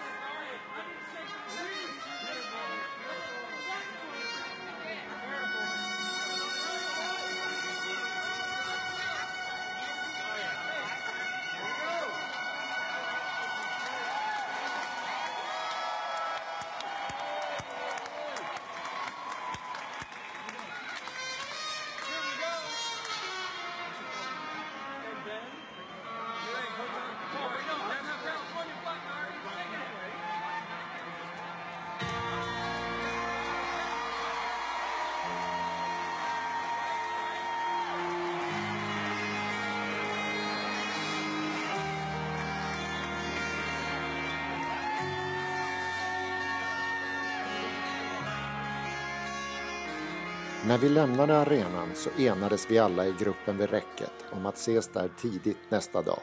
När 50.69 50.77
vi 50.77 50.89
lämnade 50.89 51.37
arenan 51.37 51.89
så 51.95 52.09
enades 52.21 52.71
vi 52.71 52.79
alla 52.79 53.07
i 53.07 53.13
gruppen 53.19 53.57
vid 53.57 53.69
räcket 53.69 54.11
om 54.31 54.45
att 54.45 54.55
ses 54.55 54.87
där 54.87 55.09
tidigt 55.21 55.57
nästa 55.69 56.01
dag. 56.01 56.19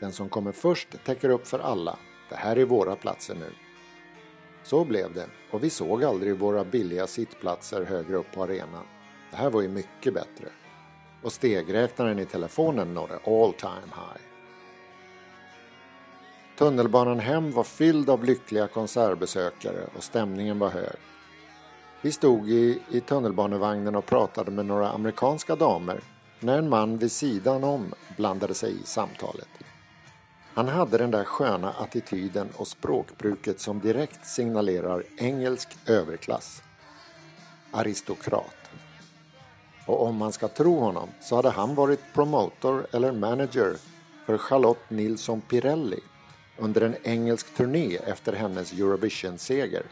Den 0.00 0.12
som 0.12 0.28
kommer 0.28 0.52
först 0.52 0.88
täcker 1.04 1.28
upp 1.28 1.46
för 1.46 1.58
alla. 1.58 1.98
Det 2.28 2.34
här 2.36 2.56
är 2.56 2.64
våra 2.64 2.96
platser 2.96 3.34
nu. 3.34 3.52
Så 4.64 4.84
blev 4.84 5.14
det 5.14 5.26
och 5.50 5.64
vi 5.64 5.70
såg 5.70 6.04
aldrig 6.04 6.36
våra 6.36 6.64
billiga 6.64 7.06
sittplatser 7.06 7.84
högre 7.84 8.16
upp 8.16 8.32
på 8.34 8.42
arenan. 8.42 8.86
Det 9.30 9.36
här 9.36 9.50
var 9.50 9.62
ju 9.62 9.68
mycket 9.68 10.14
bättre. 10.14 10.46
Och 11.22 11.32
stegräknaren 11.32 12.18
i 12.18 12.24
telefonen 12.24 12.94
nådde 12.94 13.18
all 13.26 13.52
time 13.52 13.92
high. 13.94 14.22
Tunnelbanan 16.58 17.20
hem 17.20 17.52
var 17.52 17.64
fylld 17.64 18.10
av 18.10 18.24
lyckliga 18.24 18.66
konsertbesökare 18.66 19.86
och 19.96 20.04
stämningen 20.04 20.58
var 20.58 20.70
hög. 20.70 20.96
Vi 22.04 22.12
stod 22.12 22.50
i, 22.50 22.78
i 22.90 23.00
tunnelbanevagnen 23.00 23.94
och 23.94 24.06
pratade 24.06 24.50
med 24.50 24.66
några 24.66 24.90
amerikanska 24.90 25.56
damer 25.56 26.00
när 26.40 26.58
en 26.58 26.68
man 26.68 26.98
vid 26.98 27.12
sidan 27.12 27.64
om 27.64 27.94
blandade 28.16 28.54
sig 28.54 28.72
i 28.82 28.86
samtalet. 28.86 29.48
Han 30.54 30.68
hade 30.68 30.98
den 30.98 31.10
där 31.10 31.24
sköna 31.24 31.72
attityden 31.72 32.48
och 32.56 32.68
språkbruket 32.68 33.60
som 33.60 33.80
direkt 33.80 34.26
signalerar 34.26 35.02
engelsk 35.16 35.68
överklass. 35.86 36.62
Aristokrat. 37.70 38.70
Och 39.86 40.06
om 40.06 40.16
man 40.16 40.32
ska 40.32 40.48
tro 40.48 40.78
honom 40.80 41.08
så 41.20 41.36
hade 41.36 41.50
han 41.50 41.74
varit 41.74 42.00
promotor 42.14 42.86
eller 42.92 43.12
manager 43.12 43.76
för 44.26 44.38
Charlotte 44.38 44.90
Nilsson 44.90 45.40
Pirelli 45.40 46.00
under 46.58 46.80
en 46.80 46.96
engelsk 47.02 47.56
turné 47.56 47.96
efter 47.96 48.32
hennes 48.32 48.72
Eurovision-seger. 48.72 49.82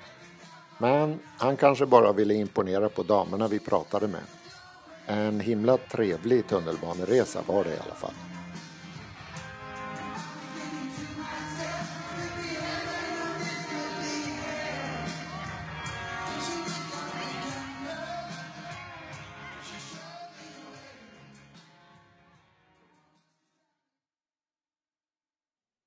Men 0.82 1.18
han 1.38 1.56
kanske 1.56 1.86
bara 1.86 2.12
ville 2.12 2.34
imponera 2.34 2.88
på 2.88 3.02
damerna 3.02 3.48
vi 3.48 3.58
pratade 3.58 4.08
med. 4.08 4.20
En 5.06 5.40
himla 5.40 5.76
trevlig 5.76 6.46
tunnelbaneresa 6.46 7.42
var 7.46 7.64
det 7.64 7.70
i 7.70 7.78
alla 7.78 7.94
fall. 7.94 8.14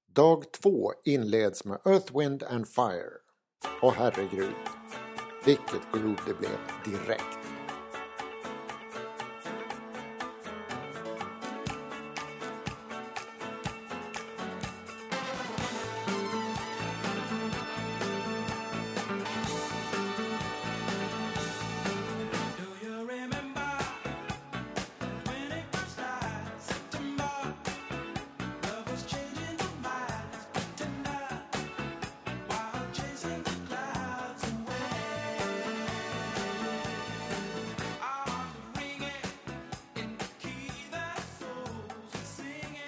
Dag 0.08 0.52
två 0.52 0.94
inleds 1.04 1.66
med 1.66 1.80
Earth, 1.86 2.18
Wind 2.18 2.44
and 2.44 2.68
Fire. 2.68 3.26
Och 3.82 3.94
herregud, 3.94 4.56
vilket 5.46 5.92
blod 5.92 6.18
det 6.28 6.34
blev 6.34 6.52
direkt. 6.86 7.45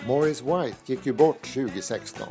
Morris 0.08 0.42
White 0.42 0.78
gick 0.86 1.06
ju 1.06 1.14
bort 1.14 1.54
2016 1.54 2.28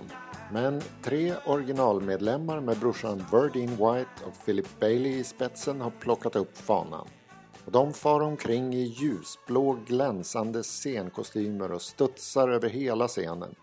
men 0.52 0.82
tre 1.02 1.34
originalmedlemmar 1.46 2.60
med 2.60 2.78
brorsan 2.78 3.24
Verdine 3.32 3.70
White 3.70 4.24
och 4.26 4.44
Philip 4.44 4.80
Bailey 4.80 5.18
i 5.18 5.24
spetsen 5.24 5.80
har 5.80 5.90
plockat 5.90 6.36
upp 6.36 6.58
fanan. 6.58 7.08
Och 7.64 7.72
de 7.72 7.92
far 7.92 8.20
omkring 8.20 8.74
i 8.74 8.82
ljusblå 8.82 9.78
glänsande 9.86 10.62
scenkostymer 10.62 11.72
och 11.72 11.82
studsar 11.82 12.48
över 12.48 12.68
hela 12.68 13.08
scenen 13.08 13.54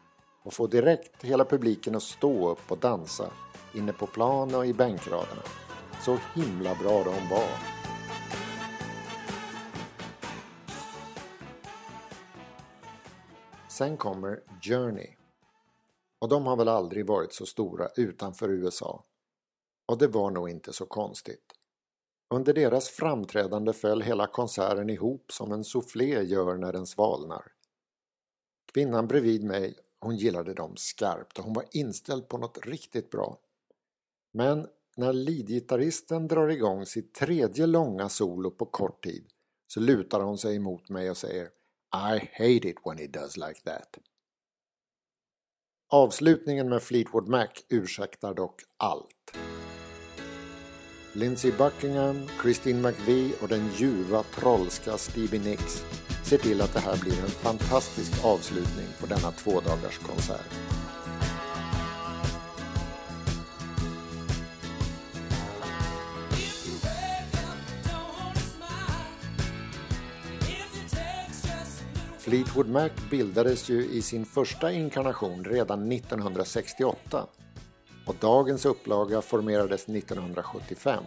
och 0.43 0.53
får 0.53 0.67
direkt 0.67 1.23
hela 1.23 1.45
publiken 1.45 1.95
att 1.95 2.03
stå 2.03 2.49
upp 2.49 2.71
och 2.71 2.77
dansa 2.77 3.25
inne 3.73 3.93
på 3.93 4.07
plan 4.07 4.55
och 4.55 4.65
i 4.65 4.73
bänkraderna. 4.73 5.41
Så 6.05 6.17
himla 6.35 6.75
bra 6.75 7.03
de 7.03 7.29
var. 7.29 7.72
Sen 13.73 13.97
kommer 13.97 14.43
Journey. 14.61 15.15
Och 16.19 16.29
de 16.29 16.45
har 16.45 16.55
väl 16.55 16.67
aldrig 16.67 17.07
varit 17.07 17.33
så 17.33 17.45
stora 17.45 17.89
utanför 17.95 18.49
USA. 18.49 19.03
Och 19.85 19.97
det 19.97 20.07
var 20.07 20.31
nog 20.31 20.49
inte 20.49 20.73
så 20.73 20.85
konstigt. 20.85 21.51
Under 22.33 22.53
deras 22.53 22.89
framträdande 22.89 23.73
föll 23.73 24.01
hela 24.01 24.27
konserten 24.27 24.89
ihop 24.89 25.31
som 25.31 25.51
en 25.51 25.63
soufflé 25.63 26.23
gör 26.23 26.57
när 26.57 26.73
den 26.73 26.85
svalnar. 26.85 27.51
Kvinnan 28.73 29.07
bredvid 29.07 29.43
mig, 29.43 29.75
hon 29.99 30.15
gillade 30.15 30.53
dem 30.53 30.73
skarpt 30.77 31.39
och 31.39 31.45
hon 31.45 31.53
var 31.53 31.65
inställd 31.71 32.27
på 32.27 32.37
något 32.37 32.65
riktigt 32.65 33.09
bra. 33.09 33.37
Men 34.31 34.67
när 34.95 35.13
leadgitarristen 35.13 36.27
drar 36.27 36.47
igång 36.47 36.85
sitt 36.85 37.13
tredje 37.13 37.65
långa 37.65 38.09
solo 38.09 38.51
på 38.51 38.65
kort 38.65 39.03
tid 39.03 39.25
så 39.67 39.79
lutar 39.79 40.19
hon 40.21 40.37
sig 40.37 40.55
emot 40.55 40.89
mig 40.89 41.09
och 41.09 41.17
säger 41.17 41.49
i 41.93 42.29
hate 42.33 42.65
it 42.65 42.77
when 42.83 42.99
it 42.99 43.13
does 43.13 43.37
like 43.37 43.61
that. 43.65 43.97
Avslutningen 45.91 46.69
med 46.69 46.83
Fleetwood 46.83 47.27
Mac 47.27 47.47
ursäktar 47.69 48.33
dock 48.33 48.61
allt. 48.77 49.37
Lindsey 51.13 51.51
Buckingham, 51.51 52.27
Christine 52.41 52.81
McVie 52.81 53.33
och 53.41 53.47
den 53.47 53.69
ljuva 53.75 54.23
trollska 54.23 54.97
Stevie 54.97 55.39
Nicks 55.39 55.83
ser 56.23 56.37
till 56.37 56.61
att 56.61 56.73
det 56.73 56.79
här 56.79 56.97
blir 56.97 57.19
en 57.19 57.29
fantastisk 57.29 58.25
avslutning 58.25 58.87
på 58.99 59.05
denna 59.05 59.31
tvådagars 59.31 59.97
konsert. 59.97 60.53
Fleetwood 72.33 72.69
Mac 72.69 72.89
bildades 73.09 73.69
ju 73.69 73.85
i 73.85 74.01
sin 74.01 74.25
första 74.25 74.71
inkarnation 74.71 75.43
redan 75.43 75.91
1968 75.91 77.27
och 78.05 78.15
dagens 78.19 78.65
upplaga 78.65 79.21
formerades 79.21 79.89
1975. 79.89 81.03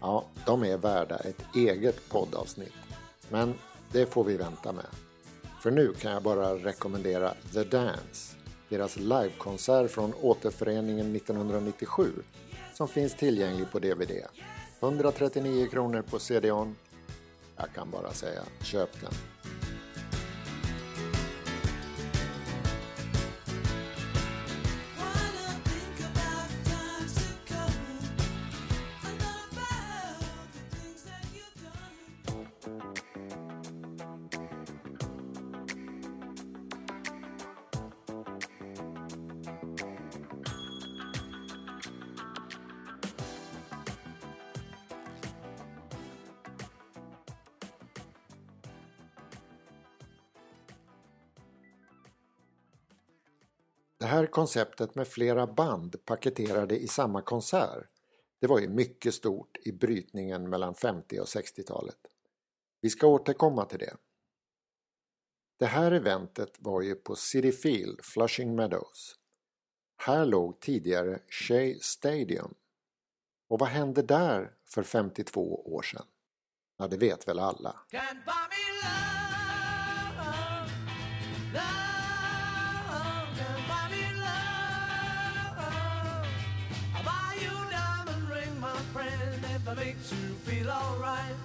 Ja, 0.00 0.24
de 0.46 0.64
är 0.64 0.76
värda 0.76 1.16
ett 1.16 1.42
eget 1.54 2.08
poddavsnitt. 2.08 2.72
Men 3.28 3.54
det 3.92 4.06
får 4.06 4.24
vi 4.24 4.36
vänta 4.36 4.72
med. 4.72 4.86
För 5.62 5.70
nu 5.70 5.92
kan 5.92 6.12
jag 6.12 6.22
bara 6.22 6.54
rekommendera 6.54 7.34
The 7.52 7.64
Dance, 7.64 8.36
deras 8.68 8.96
livekonsert 8.96 9.90
från 9.90 10.14
återföreningen 10.14 11.16
1997 11.16 12.12
som 12.74 12.88
finns 12.88 13.14
tillgänglig 13.14 13.70
på 13.70 13.78
DVD. 13.78 14.12
139 14.80 15.66
kronor 15.66 16.02
på 16.10 16.18
CD-ON. 16.18 16.76
Jag 17.56 17.72
kan 17.74 17.90
bara 17.90 18.12
säga, 18.12 18.42
köp 18.62 19.00
den. 19.00 19.12
Konceptet 54.38 54.94
med 54.94 55.08
flera 55.08 55.46
band 55.46 56.04
paketerade 56.04 56.78
i 56.78 56.88
samma 56.88 57.22
konsert, 57.22 57.90
det 58.40 58.46
var 58.46 58.58
ju 58.58 58.68
mycket 58.68 59.14
stort 59.14 59.56
i 59.64 59.72
brytningen 59.72 60.50
mellan 60.50 60.74
50 60.74 61.20
och 61.20 61.26
60-talet. 61.26 61.98
Vi 62.80 62.90
ska 62.90 63.06
återkomma 63.06 63.64
till 63.64 63.78
det. 63.78 63.96
Det 65.58 65.66
här 65.66 65.92
eventet 65.92 66.56
var 66.58 66.82
ju 66.82 66.94
på 66.94 67.16
City 67.16 67.52
Field, 67.52 68.00
Flushing 68.04 68.54
Meadows. 68.54 69.16
Här 69.96 70.26
låg 70.26 70.60
tidigare 70.60 71.18
Shea 71.28 71.78
Stadium. 71.80 72.54
Och 73.48 73.58
vad 73.58 73.68
hände 73.68 74.02
där 74.02 74.52
för 74.64 74.82
52 74.82 75.74
år 75.74 75.82
sedan? 75.82 76.06
Ja, 76.76 76.88
det 76.88 76.96
vet 76.96 77.28
väl 77.28 77.38
alla. 77.38 77.76
Makes 89.78 90.12
you 90.12 90.34
feel 90.46 90.70
alright. 90.70 91.36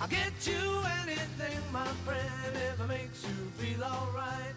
I'll 0.00 0.08
get 0.08 0.34
you 0.46 0.64
anything, 1.02 1.58
my 1.72 1.86
friend, 2.04 2.52
if 2.68 2.80
it 2.80 2.88
makes 2.88 3.24
you 3.28 3.38
feel 3.58 3.82
alright. 3.84 4.54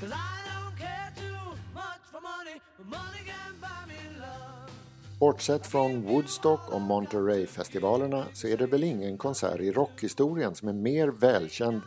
Cause 0.00 0.12
I 0.12 0.36
don't 0.50 0.76
care 0.78 1.12
too 1.16 1.42
much 1.74 2.02
for 2.12 2.20
money, 2.20 2.56
but 2.76 2.86
money 2.86 3.22
can 3.30 3.52
buy 3.60 3.82
me 3.88 4.00
love. 4.18 4.70
Bortsett 5.18 5.66
från 5.66 6.02
Woodstock 6.02 6.60
och 6.72 6.80
Monterey-festivalerna 6.80 8.24
så 8.32 8.46
är 8.46 8.56
det 8.56 8.66
väl 8.66 8.84
ingen 8.84 9.18
konsert 9.18 9.60
i 9.60 9.72
rockhistorien 9.72 10.54
som 10.54 10.68
är 10.68 10.72
mer 10.72 11.08
välkänd 11.08 11.80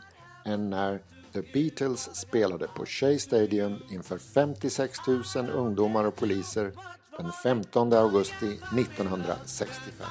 än 0.46 0.70
när 0.70 1.00
The 1.34 1.42
Beatles 1.54 2.16
spelade 2.16 2.68
på 2.68 2.86
Shea 2.86 3.20
Stadium 3.20 3.76
inför 3.92 4.18
56 4.18 4.98
000 5.36 5.50
ungdomar 5.50 6.04
och 6.04 6.16
poliser 6.16 6.72
den 7.18 7.32
15 7.32 7.94
augusti 7.94 8.60
1965. 8.78 10.08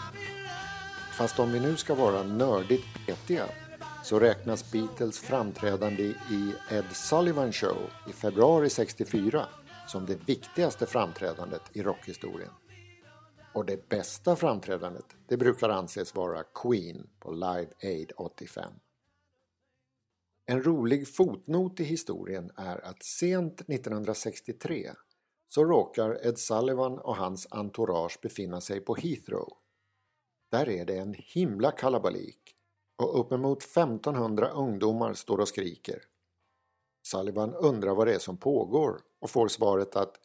Fast 1.13 1.39
om 1.39 1.53
vi 1.53 1.61
nu 1.61 1.77
ska 1.77 1.95
vara 1.95 2.23
nördigt 2.23 3.07
petiga 3.07 3.47
så 4.05 4.21
räknas 4.21 4.73
Beatles 4.73 5.19
framträdande 5.19 6.03
i 6.03 6.55
Ed 6.71 6.85
Sullivan 6.93 7.53
Show 7.53 7.77
i 8.09 8.13
februari 8.13 8.71
64 8.71 9.47
som 9.89 10.07
det 10.07 10.29
viktigaste 10.29 10.87
framträdandet 10.87 11.63
i 11.73 11.83
rockhistorien. 11.83 12.51
Och 13.55 13.65
det 13.65 13.89
bästa 13.89 14.37
framträdandet 14.37 15.07
det 15.29 15.37
brukar 15.37 15.69
anses 15.69 16.15
vara 16.15 16.43
Queen 16.43 17.07
på 17.19 17.33
Live 17.33 17.69
Aid 17.83 18.13
85. 18.17 18.73
En 20.47 20.63
rolig 20.63 21.09
fotnot 21.09 21.81
i 21.81 21.85
historien 21.85 22.51
är 22.57 22.85
att 22.85 23.03
sent 23.03 23.61
1963 23.61 24.91
så 25.55 25.65
råkar 25.65 26.27
Ed 26.27 26.39
Sullivan 26.39 26.99
och 26.99 27.17
hans 27.17 27.47
entourage 27.51 28.19
befinna 28.23 28.61
sig 28.61 28.81
på 28.81 28.95
Heathrow. 28.95 29.59
Där 30.51 30.69
är 30.69 30.85
det 30.85 30.97
en 30.97 31.15
himla 31.19 31.71
kalabalik 31.71 32.57
och 32.97 33.21
uppemot 33.21 33.63
1500 33.63 34.49
ungdomar 34.49 35.15
står 35.15 35.39
och 35.39 35.49
skriker. 35.49 36.05
Sullivan 37.07 37.55
undrar 37.55 37.95
vad 37.95 38.07
det 38.07 38.15
är 38.15 38.19
som 38.19 38.37
pågår 38.37 39.01
och 39.21 39.31
får 39.31 39.49
svaret 39.49 39.97
att 39.97 40.21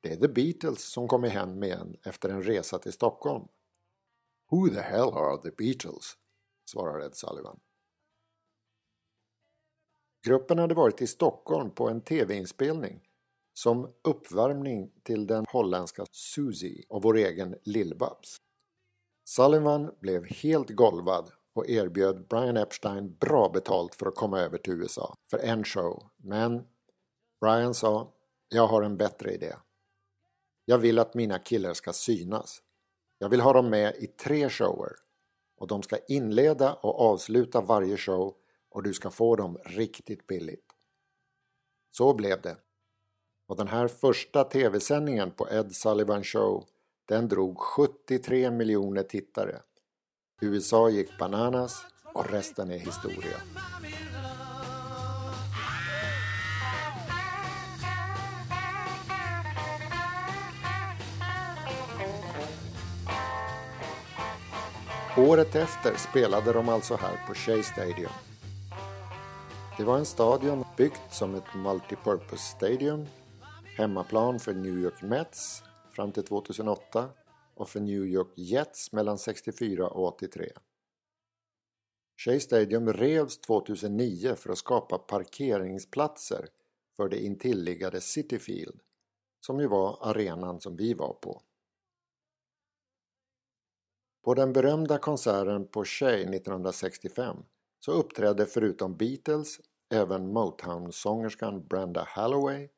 det 0.00 0.12
är 0.12 0.16
The 0.16 0.28
Beatles 0.28 0.84
som 0.84 1.08
kommer 1.08 1.28
hem 1.28 1.62
igen 1.62 1.96
efter 2.02 2.28
en 2.28 2.42
resa 2.42 2.78
till 2.78 2.92
Stockholm. 2.92 3.48
Who 4.50 4.68
the 4.68 4.80
hell 4.80 5.08
are 5.08 5.42
the 5.42 5.50
Beatles? 5.50 6.16
svarar 6.70 7.06
Ed 7.06 7.14
Sullivan. 7.14 7.60
Gruppen 10.26 10.58
hade 10.58 10.74
varit 10.74 11.02
i 11.02 11.06
Stockholm 11.06 11.70
på 11.70 11.88
en 11.88 12.00
tv-inspelning 12.00 13.08
som 13.54 13.92
uppvärmning 14.04 14.90
till 15.02 15.26
den 15.26 15.44
holländska 15.48 16.04
Susie 16.10 16.84
och 16.88 17.02
vår 17.02 17.16
egen 17.16 17.54
Lill-Babs. 17.64 18.36
Sullivan 19.24 19.94
blev 20.00 20.24
helt 20.24 20.70
golvad 20.70 21.30
och 21.54 21.68
erbjöd 21.68 22.26
Brian 22.28 22.56
Epstein 22.56 23.16
bra 23.20 23.48
betalt 23.48 23.94
för 23.94 24.06
att 24.06 24.14
komma 24.14 24.40
över 24.40 24.58
till 24.58 24.72
USA 24.72 25.16
för 25.30 25.38
en 25.38 25.64
show. 25.64 26.10
Men 26.16 26.62
Brian 27.40 27.74
sa, 27.74 28.12
jag 28.48 28.66
har 28.66 28.82
en 28.82 28.96
bättre 28.96 29.32
idé. 29.32 29.54
Jag 30.64 30.78
vill 30.78 30.98
att 30.98 31.14
mina 31.14 31.38
killar 31.38 31.74
ska 31.74 31.92
synas. 31.92 32.62
Jag 33.18 33.28
vill 33.28 33.40
ha 33.40 33.52
dem 33.52 33.70
med 33.70 33.94
i 33.96 34.06
tre 34.06 34.50
shower 34.50 34.92
och 35.56 35.66
de 35.66 35.82
ska 35.82 35.98
inleda 36.08 36.72
och 36.74 37.00
avsluta 37.00 37.60
varje 37.60 37.96
show 37.96 38.34
och 38.70 38.82
du 38.82 38.94
ska 38.94 39.10
få 39.10 39.36
dem 39.36 39.58
riktigt 39.64 40.26
billigt. 40.26 40.66
Så 41.90 42.14
blev 42.14 42.40
det. 42.40 42.56
Och 43.52 43.58
den 43.58 43.68
här 43.68 43.88
första 43.88 44.44
tv-sändningen 44.44 45.30
på 45.30 45.48
Ed 45.50 45.74
Sullivan 45.74 46.24
Show 46.24 46.64
den 47.08 47.28
drog 47.28 47.58
73 47.58 48.50
miljoner 48.50 49.02
tittare. 49.02 49.60
USA 50.40 50.88
gick 50.88 51.18
bananas 51.18 51.86
och 52.14 52.30
resten 52.30 52.70
är 52.70 52.78
historia. 52.78 53.36
Året 65.16 65.54
efter 65.54 65.94
spelade 65.96 66.52
de 66.52 66.68
alltså 66.68 66.94
här 66.94 67.26
på 67.26 67.34
Shea 67.34 67.62
Stadium. 67.62 68.12
Det 69.78 69.84
var 69.84 69.98
en 69.98 70.06
stadion 70.06 70.64
byggt 70.76 71.02
som 71.14 71.34
ett 71.34 71.54
multipurpose 71.54 72.56
stadium 72.56 73.06
hemmaplan 73.76 74.38
för 74.38 74.54
New 74.54 74.78
York 74.78 75.02
Mets 75.02 75.62
fram 75.90 76.12
till 76.12 76.24
2008 76.24 77.10
och 77.54 77.68
för 77.68 77.80
New 77.80 78.06
York 78.06 78.32
Jets 78.34 78.92
mellan 78.92 79.18
64 79.18 79.88
och 79.88 80.06
83. 80.06 80.52
Shea 82.16 82.40
Stadium 82.40 82.92
revs 82.92 83.40
2009 83.40 84.34
för 84.34 84.52
att 84.52 84.58
skapa 84.58 84.98
parkeringsplatser 84.98 86.48
för 86.96 87.08
det 87.08 87.24
intilliggade 87.24 88.00
City 88.00 88.38
Field 88.38 88.80
som 89.40 89.60
ju 89.60 89.66
var 89.66 89.98
arenan 90.00 90.60
som 90.60 90.76
vi 90.76 90.94
var 90.94 91.12
på. 91.12 91.42
På 94.24 94.34
den 94.34 94.52
berömda 94.52 94.98
konserten 94.98 95.68
på 95.68 95.84
Shea 95.84 96.18
1965 96.18 97.36
så 97.80 97.92
uppträdde 97.92 98.46
förutom 98.46 98.96
Beatles 98.96 99.60
även 99.90 100.32
Motown-sångerskan 100.32 101.66
Brenda 101.66 102.04
Halloway 102.08 102.68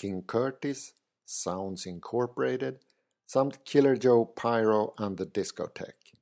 King 0.00 0.22
Curtis, 0.22 0.92
Sounds 1.26 1.86
Incorporated 1.86 2.78
samt 3.26 3.64
Killer 3.64 3.96
Joe 3.96 4.24
Pyro 4.24 4.94
and 4.96 5.18
the 5.18 5.24
Discotheque. 5.24 6.16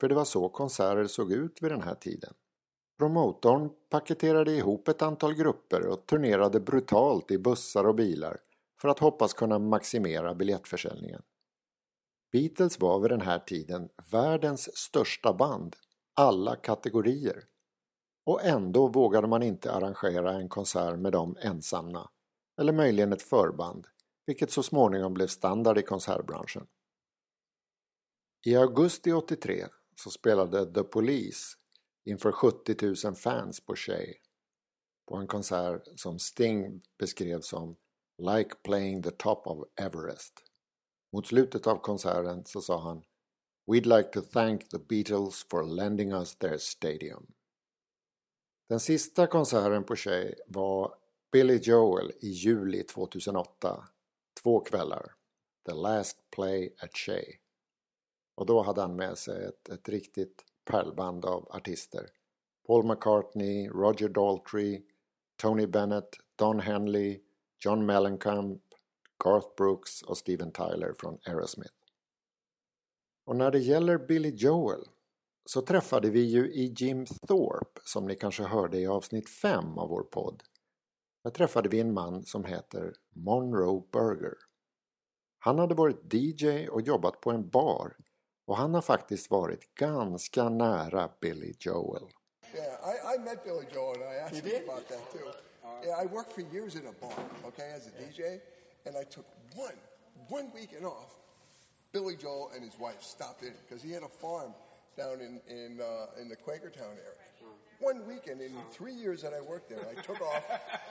För 0.00 0.08
det 0.08 0.14
var 0.14 0.24
så 0.24 0.48
konserter 0.48 1.06
såg 1.06 1.32
ut 1.32 1.62
vid 1.62 1.70
den 1.70 1.82
här 1.82 1.94
tiden. 1.94 2.34
Promotorn 2.98 3.70
paketerade 3.90 4.52
ihop 4.52 4.88
ett 4.88 5.02
antal 5.02 5.34
grupper 5.34 5.86
och 5.86 6.06
turnerade 6.06 6.60
brutalt 6.60 7.30
i 7.30 7.38
bussar 7.38 7.84
och 7.84 7.94
bilar 7.94 8.40
för 8.80 8.88
att 8.88 8.98
hoppas 8.98 9.32
kunna 9.32 9.58
maximera 9.58 10.34
biljettförsäljningen. 10.34 11.22
Beatles 12.32 12.80
var 12.80 13.00
vid 13.00 13.10
den 13.10 13.20
här 13.20 13.38
tiden 13.38 13.88
världens 14.10 14.76
största 14.76 15.32
band, 15.32 15.76
alla 16.14 16.56
kategorier. 16.56 17.44
Och 18.26 18.44
ändå 18.44 18.88
vågade 18.88 19.26
man 19.26 19.42
inte 19.42 19.72
arrangera 19.72 20.32
en 20.32 20.48
konsert 20.48 20.98
med 20.98 21.12
dem 21.12 21.36
ensamma 21.40 22.10
eller 22.60 22.72
möjligen 22.72 23.12
ett 23.12 23.22
förband, 23.22 23.86
vilket 24.26 24.50
så 24.50 24.62
småningom 24.62 25.14
blev 25.14 25.26
standard 25.26 25.78
i 25.78 25.82
konsertbranschen. 25.82 26.66
I 28.46 28.56
augusti 28.56 29.12
83 29.12 29.66
så 29.96 30.10
spelade 30.10 30.74
The 30.74 30.82
Police 30.82 31.56
inför 32.04 32.32
70 32.32 33.06
000 33.06 33.14
fans 33.14 33.60
på 33.60 33.76
Shea 33.76 34.14
på 35.08 35.16
en 35.16 35.26
konsert 35.26 36.00
som 36.00 36.18
Sting 36.18 36.82
beskrev 36.98 37.40
som 37.40 37.76
“like 38.18 38.54
playing 38.62 39.02
the 39.02 39.10
top 39.10 39.46
of 39.46 39.68
Everest”. 39.80 40.32
Mot 41.12 41.26
slutet 41.26 41.66
av 41.66 41.76
konserten 41.76 42.44
så 42.44 42.60
sa 42.60 42.80
han 42.80 43.02
“We'd 43.66 43.96
like 43.96 44.10
to 44.12 44.20
thank 44.20 44.68
the 44.68 44.78
Beatles 44.78 45.46
for 45.50 45.62
lending 45.76 46.12
us 46.12 46.36
their 46.36 46.58
stadium”. 46.58 47.26
Den 48.68 48.80
sista 48.80 49.26
konserten 49.26 49.84
på 49.84 49.96
Shea 49.96 50.34
var 50.46 50.94
Billy 51.34 51.58
Joel 51.62 52.12
i 52.20 52.28
juli 52.28 52.82
2008. 52.82 53.88
Två 54.42 54.60
kvällar. 54.60 55.12
The 55.66 55.74
Last 55.74 56.30
Play 56.30 56.74
at 56.78 56.96
Shea. 56.96 57.24
Och 58.34 58.46
då 58.46 58.62
hade 58.62 58.80
han 58.80 58.96
med 58.96 59.18
sig 59.18 59.44
ett, 59.44 59.68
ett 59.68 59.88
riktigt 59.88 60.44
pärlband 60.64 61.24
av 61.24 61.48
artister. 61.50 62.06
Paul 62.66 62.86
McCartney, 62.86 63.68
Roger 63.68 64.08
Daltrey, 64.08 64.82
Tony 65.36 65.66
Bennett, 65.66 66.08
Don 66.36 66.60
Henley, 66.60 67.20
John 67.64 67.86
Mellencamp, 67.86 68.62
Garth 69.24 69.48
Brooks 69.56 70.02
och 70.02 70.18
Steven 70.18 70.52
Tyler 70.52 70.94
från 70.98 71.18
Aerosmith. 71.26 71.74
Och 73.24 73.36
när 73.36 73.50
det 73.50 73.58
gäller 73.58 73.98
Billy 73.98 74.30
Joel 74.30 74.84
så 75.44 75.62
träffade 75.62 76.10
vi 76.10 76.20
ju 76.20 76.52
i 76.52 76.74
Jim 76.76 77.06
Thorpe 77.06 77.80
som 77.84 78.06
ni 78.06 78.16
kanske 78.16 78.42
hörde 78.42 78.78
i 78.78 78.86
avsnitt 78.86 79.28
5 79.28 79.78
av 79.78 79.88
vår 79.88 80.02
podd. 80.02 80.42
Där 81.24 81.30
träffade 81.30 81.68
vi 81.68 81.80
en 81.80 81.92
man 81.92 82.24
som 82.24 82.44
heter 82.44 82.94
Monroe 83.12 83.82
Burger. 83.92 84.34
Han 85.38 85.58
hade 85.58 85.74
varit 85.74 86.14
DJ 86.14 86.68
och 86.68 86.80
jobbat 86.80 87.20
på 87.20 87.30
en 87.30 87.48
bar 87.48 87.96
och 88.46 88.56
han 88.56 88.74
har 88.74 88.82
faktiskt 88.82 89.30
varit 89.30 89.74
ganska 89.74 90.48
nära 90.48 91.10
Billy 91.20 91.54
Joel. 91.60 92.08
Yeah, 92.54 92.64
I, 92.64 93.16
I 93.16 93.18
met 93.18 93.44
Billy 93.44 93.64
Joel 93.74 94.02
and 94.02 94.12
I 94.12 94.16
asked 94.16 94.44
him 94.44 94.68
about 94.68 94.88
that 94.88 95.12
too. 95.12 95.30
Yeah, 95.84 96.02
I 96.02 96.06
worked 96.06 96.32
for 96.32 96.42
years 96.54 96.74
in 96.74 96.86
a 96.86 96.92
bar, 97.00 97.24
okay, 97.48 97.72
as 97.76 97.86
a 97.86 97.90
DJ, 97.90 98.40
and 98.86 98.96
I 98.96 99.04
took 99.04 99.26
one, 99.56 99.78
one 100.28 100.50
weekend 100.54 100.84
off. 100.86 101.10
Billy 101.92 102.16
Joel 102.16 102.50
and 102.54 102.64
his 102.64 102.78
wife 102.78 103.02
stopped 103.02 103.42
in 103.42 103.54
because 103.62 103.82
he 103.82 103.92
had 103.92 104.02
a 104.02 104.08
farm 104.08 104.54
down 104.96 105.20
in 105.20 105.40
in 105.48 105.80
uh, 105.80 106.20
in 106.20 106.28
the 106.28 106.36
Quakertown 106.36 106.96
area. 107.10 107.23
One 107.84 108.06
weekend 108.08 108.40
in 108.40 108.50
three 108.70 108.94
years 108.94 109.20
that 109.22 109.34
I 109.34 109.42
worked 109.42 109.68
there, 109.68 109.84
I 109.86 110.00
took 110.00 110.20
off. 110.22 110.42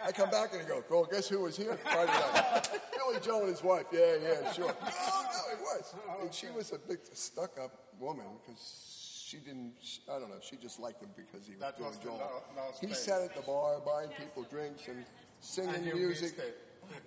I 0.05 0.11
come 0.11 0.29
back 0.29 0.53
and 0.53 0.61
I 0.61 0.65
go, 0.67 0.83
"Well, 0.91 1.05
guess 1.05 1.27
who 1.27 1.39
was 1.41 1.57
here 1.57 1.75
Friday 1.77 2.11
night? 2.11 2.69
Billy 2.95 3.19
Joel 3.19 3.41
and 3.41 3.49
his 3.49 3.63
wife. 3.63 3.85
Yeah, 3.91 4.15
yeah, 4.21 4.51
sure. 4.51 4.67
No, 4.67 4.73
no, 4.73 5.53
it 5.53 5.59
was. 5.59 5.95
And 6.21 6.31
she 6.31 6.47
was 6.55 6.71
a 6.71 6.77
big 6.77 6.99
stuck-up 7.13 7.71
woman 7.99 8.25
because 8.45 9.23
she 9.27 9.37
didn't. 9.37 9.73
I 10.07 10.19
don't 10.19 10.29
know. 10.29 10.35
She 10.47 10.55
just 10.57 10.79
liked 10.79 11.01
him 11.01 11.09
because 11.15 11.47
he 11.47 11.53
was 11.53 11.61
That 11.61 11.77
Billy 11.79 11.91
Joel. 12.03 12.43
he 12.79 12.93
sat 12.93 13.21
at 13.21 13.35
the 13.35 13.41
bar 13.41 13.79
buying 13.83 14.09
people 14.09 14.43
drinks 14.43 14.87
and 14.87 15.03
singing 15.41 15.85
music. 15.95 16.35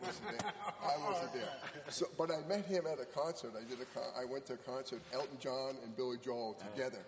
Missed 0.04 0.22
it. 0.32 0.42
I 0.42 0.96
wasn't 1.08 1.32
there. 1.32 1.48
I 1.48 1.52
wasn't 1.52 1.84
there. 1.84 1.90
So, 1.90 2.06
but 2.18 2.30
I 2.30 2.40
met 2.48 2.64
him 2.66 2.84
at 2.86 3.00
a 3.00 3.04
concert. 3.06 3.52
I 3.56 3.62
did 3.68 3.80
a. 3.80 3.88
Con- 3.94 4.12
I 4.18 4.24
went 4.24 4.46
to 4.46 4.54
a 4.54 4.56
concert. 4.56 5.00
Elton 5.12 5.38
John 5.40 5.76
and 5.84 5.96
Billy 5.96 6.18
Joel 6.24 6.54
together, 6.72 7.04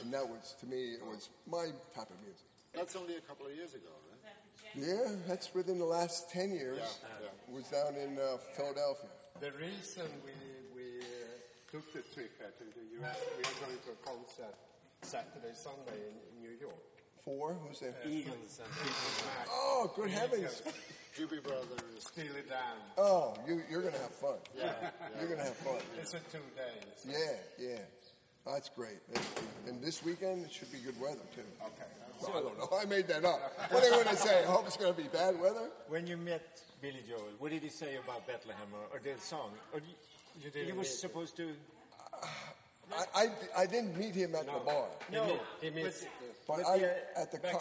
and 0.00 0.12
that 0.12 0.26
was 0.26 0.54
to 0.60 0.66
me 0.66 0.94
it 0.94 1.04
was 1.04 1.28
my 1.50 1.66
type 1.94 2.10
of 2.10 2.18
music. 2.22 2.46
That's 2.74 2.96
only 2.96 3.16
a 3.16 3.20
couple 3.20 3.46
of 3.46 3.54
years 3.54 3.74
ago, 3.74 3.88
right? 4.10 4.34
Yeah, 4.74 5.16
that's 5.26 5.54
within 5.54 5.78
the 5.78 5.84
last 5.84 6.30
ten 6.30 6.52
years. 6.52 6.98
Was 7.48 7.68
down 7.68 7.94
in 7.94 8.18
uh, 8.18 8.36
Philadelphia. 8.56 9.10
The 9.40 9.52
reason 9.52 10.04
we, 10.24 10.32
we 10.74 10.98
uh, 11.00 11.06
took 11.70 11.86
the 11.92 12.02
trip 12.12 12.32
here 12.38 12.50
to 12.50 12.64
the 12.64 13.04
US, 13.06 13.20
we 13.38 13.44
are 13.44 13.58
going 13.62 13.78
to 13.84 13.92
a 13.92 14.00
concert 14.04 14.56
Saturday, 15.02 15.54
Sunday 15.54 16.10
in, 16.10 16.16
in 16.34 16.42
New 16.42 16.56
York. 16.58 16.95
Four. 17.26 17.56
Who's 17.66 17.80
there? 17.80 17.92
Eagles 18.08 18.60
and 18.62 18.68
Fleetwood 18.70 19.26
Mac. 19.36 19.48
Oh, 19.50 19.92
good 19.96 20.10
heavens! 20.10 20.62
Doobie 21.18 21.42
Brothers. 21.42 21.82
Steely 21.98 22.42
Dan. 22.48 22.58
Oh, 22.96 23.34
you, 23.48 23.60
you're 23.68 23.82
gonna 23.82 23.98
have 23.98 24.12
fun. 24.14 24.36
Yeah, 24.56 24.72
you're 25.18 25.28
gonna 25.28 25.42
have 25.42 25.56
fun. 25.56 25.78
It's 26.00 26.14
a 26.14 26.20
two 26.30 26.38
days. 26.54 27.04
Yeah, 27.04 27.66
yeah. 27.68 27.78
Oh, 28.46 28.52
that's 28.54 28.68
great. 28.68 28.98
And 29.66 29.82
this 29.82 30.04
weekend 30.04 30.44
it 30.44 30.52
should 30.52 30.70
be 30.70 30.78
good 30.78 31.00
weather 31.00 31.18
too. 31.34 31.42
Okay. 31.64 31.90
Well, 32.22 32.30
I 32.30 32.40
don't 32.42 32.58
know. 32.58 32.78
I 32.80 32.84
made 32.84 33.08
that 33.08 33.24
up. 33.24 33.40
What 33.72 33.82
are 33.82 33.90
they 33.90 34.04
going 34.04 34.06
to 34.06 34.16
say? 34.16 34.42
I 34.44 34.46
hope 34.46 34.66
it's 34.68 34.76
going 34.76 34.94
to 34.94 35.02
be 35.02 35.08
bad 35.08 35.38
weather. 35.40 35.68
When 35.88 36.06
you 36.06 36.16
met 36.16 36.62
Billy 36.80 37.02
Joel, 37.08 37.28
what 37.38 37.50
did 37.50 37.62
he 37.62 37.68
say 37.68 37.96
about 37.96 38.26
Bethlehem 38.26 38.68
or, 38.72 38.96
or 38.96 39.00
the 39.02 39.20
song? 39.20 39.50
Or 39.74 39.80
you, 39.80 39.86
You 40.42 40.50
didn't 40.50 40.66
he 40.66 40.72
was 40.72 40.88
meet 40.88 40.96
supposed 40.96 41.36
to. 41.38 41.50
I, 42.94 43.04
I, 43.14 43.28
I 43.62 43.66
didn't 43.66 43.98
meet 43.98 44.14
him 44.14 44.34
at 44.36 44.46
the 44.46 44.52
bar, 44.64 44.86
No, 45.12 45.40
he 45.60 45.70
meets- 45.70 46.06
but 46.46 46.64
I 46.66 46.78
the, 46.78 46.90
uh, 46.90 47.22
at 47.22 47.30
the 47.32 47.38
co- 47.38 47.60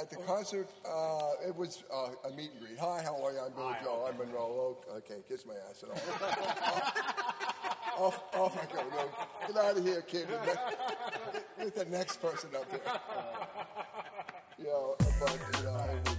at 0.00 0.10
the 0.10 0.16
concert 0.16 0.68
uh, 0.84 1.48
it 1.48 1.54
was 1.56 1.82
uh, 1.92 2.28
a 2.28 2.30
meet 2.36 2.50
and 2.52 2.60
greet. 2.60 2.78
Hi, 2.78 3.02
how 3.02 3.16
are 3.24 3.32
you? 3.32 3.40
I'm 3.40 3.52
Billy 3.52 3.72
Hi, 3.78 3.84
Joel. 3.84 4.06
I'm 4.10 4.18
Monroe. 4.18 4.76
Oh, 4.90 4.96
Okay, 4.98 5.18
kiss 5.28 5.46
my 5.46 5.54
ass 5.70 5.82
and 5.82 5.92
all. 5.92 5.98
off, 8.06 8.20
off 8.34 8.58
I 8.60 8.66
go. 8.74 8.82
No, 8.90 9.08
get 9.46 9.56
out 9.64 9.76
of 9.78 9.84
here, 9.84 10.02
kid. 10.02 10.28
Get 11.58 11.74
the 11.74 11.84
next 11.86 12.20
person 12.20 12.50
up 12.56 12.70
here. 12.70 12.80
You 14.58 14.64
know, 14.68 14.96
but 15.20 15.38
you 15.58 15.64
know, 15.64 16.15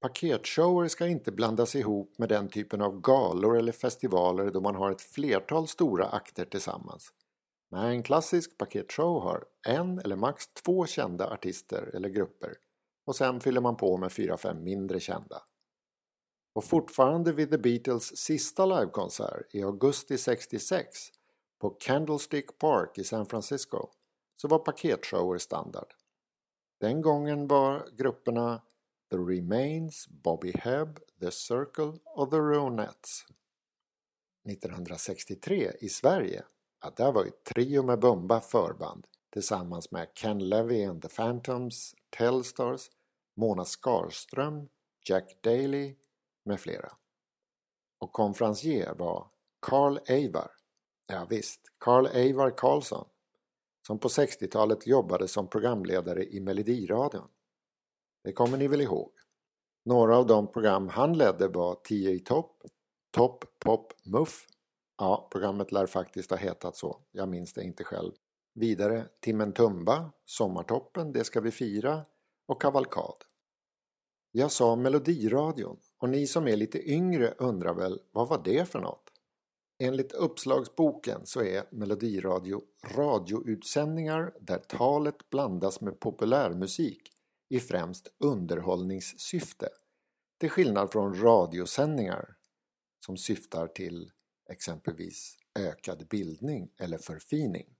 Paketshower 0.00 0.88
ska 0.88 1.06
inte 1.06 1.32
blandas 1.32 1.74
ihop 1.74 2.18
med 2.18 2.28
den 2.28 2.48
typen 2.48 2.82
av 2.82 3.00
galor 3.00 3.58
eller 3.58 3.72
festivaler 3.72 4.50
då 4.50 4.60
man 4.60 4.74
har 4.74 4.90
ett 4.90 5.00
flertal 5.00 5.68
stora 5.68 6.06
akter 6.06 6.44
tillsammans. 6.44 7.12
Nej, 7.70 7.96
en 7.96 8.02
klassisk 8.02 8.58
paketshow 8.58 9.22
har 9.22 9.44
en 9.66 9.98
eller 9.98 10.16
max 10.16 10.48
två 10.48 10.86
kända 10.86 11.30
artister 11.30 11.90
eller 11.94 12.08
grupper 12.08 12.54
och 13.06 13.16
sen 13.16 13.40
fyller 13.40 13.60
man 13.60 13.76
på 13.76 13.96
med 13.96 14.12
fyra, 14.12 14.36
fem 14.36 14.64
mindre 14.64 15.00
kända. 15.00 15.42
Och 16.54 16.64
fortfarande 16.64 17.32
vid 17.32 17.50
The 17.50 17.58
Beatles 17.58 18.16
sista 18.16 18.66
livekonsert 18.66 19.54
i 19.54 19.62
augusti 19.62 20.18
66 20.18 20.98
på 21.60 21.70
Candlestick 21.70 22.58
Park 22.58 22.98
i 22.98 23.04
San 23.04 23.26
Francisco 23.26 23.88
så 24.36 24.48
var 24.48 24.58
paketshower 24.58 25.38
standard. 25.38 25.94
Den 26.80 27.00
gången 27.00 27.48
var 27.48 27.88
grupperna 27.96 28.62
The 29.10 29.16
Remains, 29.16 30.08
Bobby 30.08 30.52
Hebb, 30.54 31.00
The 31.20 31.30
Circle 31.30 31.92
och 32.04 32.30
The 32.30 32.36
Ronettes. 32.36 33.24
1963 34.48 35.72
i 35.80 35.88
Sverige, 35.88 36.44
ja, 36.82 36.92
där 36.96 37.12
var 37.12 37.24
ju 37.24 37.30
Trio 37.30 37.82
med 37.82 38.00
Bumba 38.00 38.40
förband 38.40 39.06
tillsammans 39.32 39.90
med 39.90 40.08
Ken 40.14 40.48
Levy 40.48 40.84
and 40.84 41.02
the 41.02 41.08
Phantoms, 41.08 41.94
Tellstars, 42.10 42.90
Mona 43.36 43.64
Skarström, 43.64 44.68
Jack 45.08 45.42
Daly 45.42 45.96
med 46.44 46.60
flera. 46.60 46.92
Och 47.98 48.12
konferencier 48.12 48.94
var 48.94 49.30
Carl 49.60 49.98
Eivar, 50.06 50.50
ja 51.06 51.26
visst, 51.30 51.60
Carl 51.78 52.06
Eivar 52.06 52.50
Karlsson, 52.50 53.08
som 53.86 53.98
på 53.98 54.08
60-talet 54.08 54.86
jobbade 54.86 55.28
som 55.28 55.48
programledare 55.48 56.24
i 56.24 56.40
Melodiradion. 56.40 57.28
Det 58.24 58.32
kommer 58.32 58.58
ni 58.58 58.68
väl 58.68 58.80
ihåg? 58.80 59.12
Några 59.84 60.16
av 60.16 60.26
de 60.26 60.52
program 60.52 60.88
han 60.88 61.18
ledde 61.18 61.48
var 61.48 61.74
10 61.84 62.10
i 62.10 62.18
topp, 62.18 62.62
Topp 63.10 63.44
Pop 63.58 63.92
Muff. 64.04 64.46
Ja, 64.98 65.28
programmet 65.32 65.72
lär 65.72 65.86
faktiskt 65.86 66.30
ha 66.30 66.36
hetat 66.36 66.76
så. 66.76 67.00
Jag 67.12 67.28
minns 67.28 67.52
det 67.52 67.64
inte 67.64 67.84
själv. 67.84 68.12
Vidare 68.54 69.08
Timmen 69.20 69.52
Tumba, 69.52 70.12
Sommartoppen, 70.24 71.12
Det 71.12 71.24
ska 71.24 71.40
vi 71.40 71.50
fira 71.50 72.04
och 72.48 72.62
Kavalkad. 72.62 73.24
Jag 74.32 74.52
sa 74.52 74.76
Melodiradion 74.76 75.76
och 75.98 76.08
ni 76.08 76.26
som 76.26 76.48
är 76.48 76.56
lite 76.56 76.90
yngre 76.90 77.34
undrar 77.38 77.74
väl 77.74 78.00
vad 78.12 78.28
var 78.28 78.42
det 78.44 78.68
för 78.68 78.80
något? 78.80 79.10
Enligt 79.78 80.12
uppslagsboken 80.12 81.26
så 81.26 81.42
är 81.42 81.64
Melodiradio 81.70 82.62
radioutsändningar 82.96 84.34
där 84.40 84.58
talet 84.58 85.30
blandas 85.30 85.80
med 85.80 86.00
populärmusik 86.00 87.12
i 87.50 87.60
främst 87.60 88.08
underhållningssyfte. 88.18 89.68
Till 90.38 90.50
skillnad 90.50 90.92
från 90.92 91.22
radiosändningar 91.22 92.36
som 93.06 93.16
syftar 93.16 93.66
till 93.66 94.10
exempelvis 94.50 95.36
ökad 95.58 96.08
bildning 96.08 96.70
eller 96.78 96.98
förfining. 96.98 97.76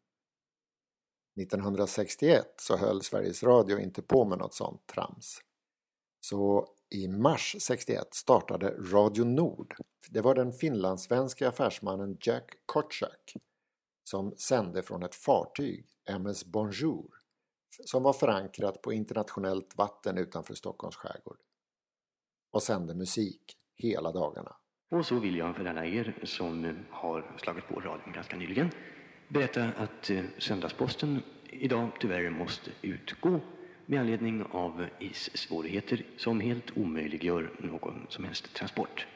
1961 1.40 2.54
så 2.56 2.76
höll 2.76 3.02
Sveriges 3.02 3.42
Radio 3.42 3.78
inte 3.78 4.02
på 4.02 4.24
med 4.24 4.38
något 4.38 4.54
sånt 4.54 4.86
trams. 4.86 5.40
Så 6.20 6.74
i 6.90 7.08
mars 7.08 7.56
61 7.58 8.14
startade 8.14 8.70
Radio 8.70 9.24
Nord. 9.24 9.74
Det 10.08 10.20
var 10.20 10.34
den 10.34 10.52
finlandssvenska 10.52 11.48
affärsmannen 11.48 12.18
Jack 12.20 12.54
Kotschack 12.66 13.34
som 14.04 14.34
sände 14.36 14.82
från 14.82 15.02
ett 15.02 15.14
fartyg, 15.14 15.86
MS 16.04 16.44
Bonjour, 16.44 17.19
som 17.84 18.02
var 18.02 18.12
förankrat 18.12 18.82
på 18.82 18.92
internationellt 18.92 19.76
vatten 19.76 20.18
utanför 20.18 20.54
Stockholms 20.54 20.96
skärgård. 20.96 21.38
Och 22.52 22.62
sände 22.62 22.94
musik 22.94 23.56
hela 23.76 24.12
dagarna. 24.12 24.56
Och 24.90 25.06
så 25.06 25.18
vill 25.18 25.36
jag 25.36 25.56
för 25.56 25.64
alla 25.64 25.86
er 25.86 26.20
som 26.24 26.64
eh, 26.64 26.74
har 26.90 27.36
slagit 27.42 27.68
på 27.68 27.80
radion 27.80 28.12
ganska 28.12 28.36
nyligen 28.36 28.70
berätta 29.30 29.64
att 29.64 30.10
eh, 30.10 30.24
söndagsposten 30.38 31.22
idag 31.50 31.90
tyvärr 32.00 32.30
måste 32.30 32.70
utgå 32.82 33.40
med 33.86 34.00
anledning 34.00 34.42
av 34.42 34.86
issvårigheter 34.98 36.06
som 36.16 36.40
helt 36.40 36.76
omöjliggör 36.76 37.50
någon 37.58 38.06
som 38.08 38.24
helst 38.24 38.54
transport. 38.54 39.06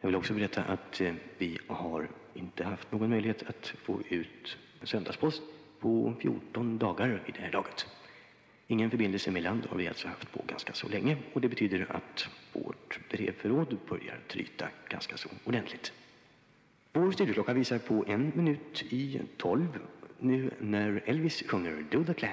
Jag 0.00 0.08
vill 0.08 0.16
också 0.16 0.34
berätta 0.34 0.62
att 0.62 1.00
eh, 1.00 1.14
vi 1.38 1.58
har 1.68 2.10
inte 2.34 2.64
haft 2.64 2.92
någon 2.92 3.10
möjlighet 3.10 3.42
att 3.48 3.66
få 3.66 4.00
ut 4.08 4.56
söndagspost 4.82 5.42
på 5.80 6.14
14 6.20 6.78
dagar 6.78 7.22
vid 7.26 7.34
det 7.34 7.40
här 7.40 7.52
laget. 7.52 7.86
Ingen 8.70 8.90
förbindelse 8.90 9.30
med 9.30 9.42
land 9.42 9.66
har 9.66 9.76
vi 9.76 9.88
alltså 9.88 10.08
haft 10.08 10.32
på 10.32 10.42
ganska 10.46 10.72
så 10.72 10.88
länge 10.88 11.18
och 11.32 11.40
det 11.40 11.48
betyder 11.48 11.96
att 11.96 12.28
vårt 12.52 13.08
brevförråd 13.10 13.78
börjar 13.88 14.20
tryta 14.28 14.68
ganska 14.88 15.16
så 15.16 15.28
ordentligt. 15.44 15.92
Vår 16.92 17.12
studioklocka 17.12 17.52
visar 17.52 17.78
på 17.78 18.04
en 18.06 18.32
minut 18.34 18.82
i 18.82 19.20
tolv 19.36 19.78
nu 20.18 20.54
när 20.60 21.02
Elvis 21.06 21.42
sjunger 21.48 21.86
Do 21.90 22.04
the 22.04 22.14
Clan. 22.14 22.30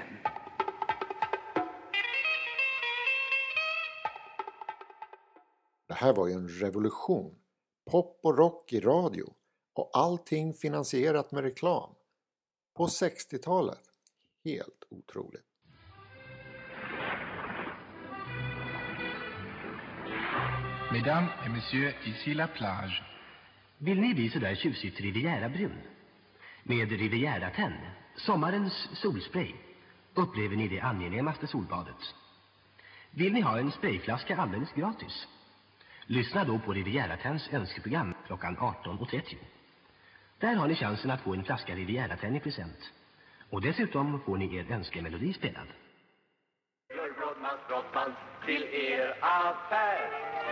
Det 5.88 5.94
här 5.94 6.14
var 6.14 6.28
ju 6.28 6.34
en 6.34 6.48
revolution. 6.48 7.36
Pop 7.92 8.20
och 8.24 8.38
rock 8.38 8.74
i 8.74 8.80
radio 8.80 9.34
och 9.74 9.90
allting 9.94 10.54
finansierat 10.54 11.32
med 11.32 11.44
reklam. 11.44 11.90
På 12.74 12.88
60-talet. 12.88 13.82
Helt 14.46 14.84
otroligt. 14.90 15.57
Mesdames 20.92 21.30
et 21.46 21.50
messieurs, 21.50 21.94
ici 22.06 22.34
la 22.34 22.48
plage. 22.48 23.04
Vill 23.78 24.00
ni 24.00 24.14
bli 24.14 24.30
sådär 24.30 24.56
tjusigt 24.56 25.00
Riviera-brun? 25.00 25.82
Med 26.64 26.92
Riviera-tenn, 26.92 27.74
sommarens 28.16 28.90
solspray, 28.94 29.54
upplever 30.14 30.56
ni 30.56 30.68
det 30.68 30.80
angenämaste 30.80 31.48
solbadet. 31.48 32.16
Vill 33.12 33.34
ni 33.34 33.42
ha 33.42 33.60
en 33.60 33.72
sprayflaska 33.72 34.38
alldeles 34.38 34.74
gratis? 34.74 35.28
Lyssna 36.06 36.44
då 36.44 36.60
på 36.60 36.74
Riviera-tenns 36.74 37.50
önskeprogram 37.54 38.14
klockan 38.28 38.58
18.30. 38.58 39.36
Där 40.40 40.56
har 40.56 40.68
ni 40.68 40.76
chansen 40.76 41.12
att 41.12 41.22
få 41.22 41.34
en 41.34 41.44
flaska 41.44 41.76
Riviera-tenn 41.76 42.36
i 42.36 42.40
present. 42.40 42.92
Och 43.50 43.62
dessutom 43.62 44.20
får 44.20 44.38
ni 44.38 44.56
er 44.56 44.72
önskemelodi 44.72 45.34
spelad. 45.34 45.68
Gör 46.90 47.14
till 48.46 48.64
er 48.64 49.18
affär. 49.22 50.47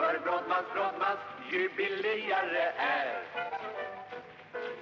För 0.00 0.18
Brodmans, 0.18 0.66
Brodmans 0.74 1.20
ju 1.52 1.68
billigare 1.76 2.62
är. 2.76 3.22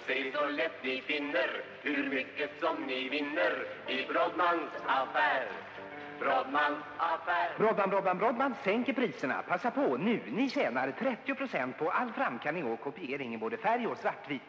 Säg 0.06 0.32
så 0.32 0.46
lätt 0.46 0.84
ni 0.84 1.00
finner 1.00 1.64
hur 1.82 2.10
mycket 2.10 2.60
som 2.60 2.76
ni 2.86 3.08
vinner 3.08 3.66
i 3.86 4.06
Brodmans 4.06 4.70
affär. 4.86 5.48
Brodmans 6.20 6.78
affär. 6.96 7.58
Brodman, 7.58 7.90
Brodman, 7.90 8.18
Brodman 8.18 8.54
sänker 8.64 8.92
priserna. 8.92 9.42
Passa 9.48 9.70
på 9.70 9.96
nu. 9.96 10.20
Ni 10.26 10.50
tjänar 10.50 10.88
30% 11.26 11.72
på 11.72 11.90
all 11.90 12.12
framkallning 12.12 12.72
och 12.72 12.80
kopiering 12.80 13.34
i 13.34 13.38
både 13.38 13.56
färg 13.56 13.86
och 13.86 13.98
svartvit. 13.98 14.42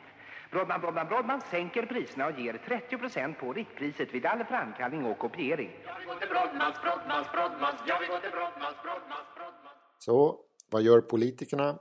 Brodman, 0.51 0.81
Brodman, 0.81 1.07
Brodman 1.07 1.41
sänker 1.41 1.85
priserna 1.85 2.25
och 2.27 2.39
ger 2.39 2.53
30% 2.53 3.33
på 3.33 3.53
riktpriset 3.53 4.13
vid 4.13 4.25
all 4.25 4.43
framkallning 4.43 5.05
och 5.05 5.17
kopiering. 5.17 5.71
Jag 5.85 5.95
vill 5.99 6.07
gå 6.07 6.15
till 6.15 6.29
Brodmans, 6.29 6.81
Brodmans, 6.81 7.31
Brodmans. 7.31 7.75
Jag 7.87 7.99
vill 7.99 8.09
gå 8.09 8.17
till 8.17 8.31
Brodmans, 8.31 8.75
Brodmans, 8.83 9.27
Brodmans. 9.35 9.77
Så 9.97 10.48
vad 10.71 10.81
gör 10.81 11.01
politikerna? 11.01 11.79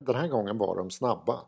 Den 0.00 0.14
här 0.14 0.28
gången 0.28 0.58
var 0.58 0.76
de 0.76 0.90
snabba. 0.90 1.46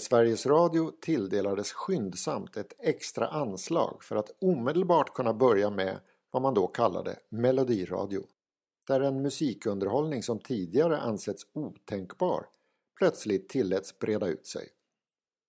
Sveriges 0.00 0.46
Radio 0.46 0.92
tilldelades 1.00 1.72
skyndsamt 1.72 2.56
ett 2.56 2.72
extra 2.78 3.28
anslag 3.28 4.04
för 4.04 4.16
att 4.16 4.30
omedelbart 4.40 5.14
kunna 5.14 5.34
börja 5.34 5.70
med 5.70 6.00
vad 6.30 6.42
man 6.42 6.54
då 6.54 6.66
kallade 6.66 7.18
melodiradio. 7.28 8.26
Där 8.86 9.00
en 9.00 9.22
musikunderhållning 9.22 10.22
som 10.22 10.38
tidigare 10.38 10.98
ansetts 10.98 11.46
otänkbar 11.52 12.46
plötsligt 12.98 13.48
tilläts 13.48 13.98
breda 13.98 14.26
ut 14.26 14.46
sig. 14.46 14.68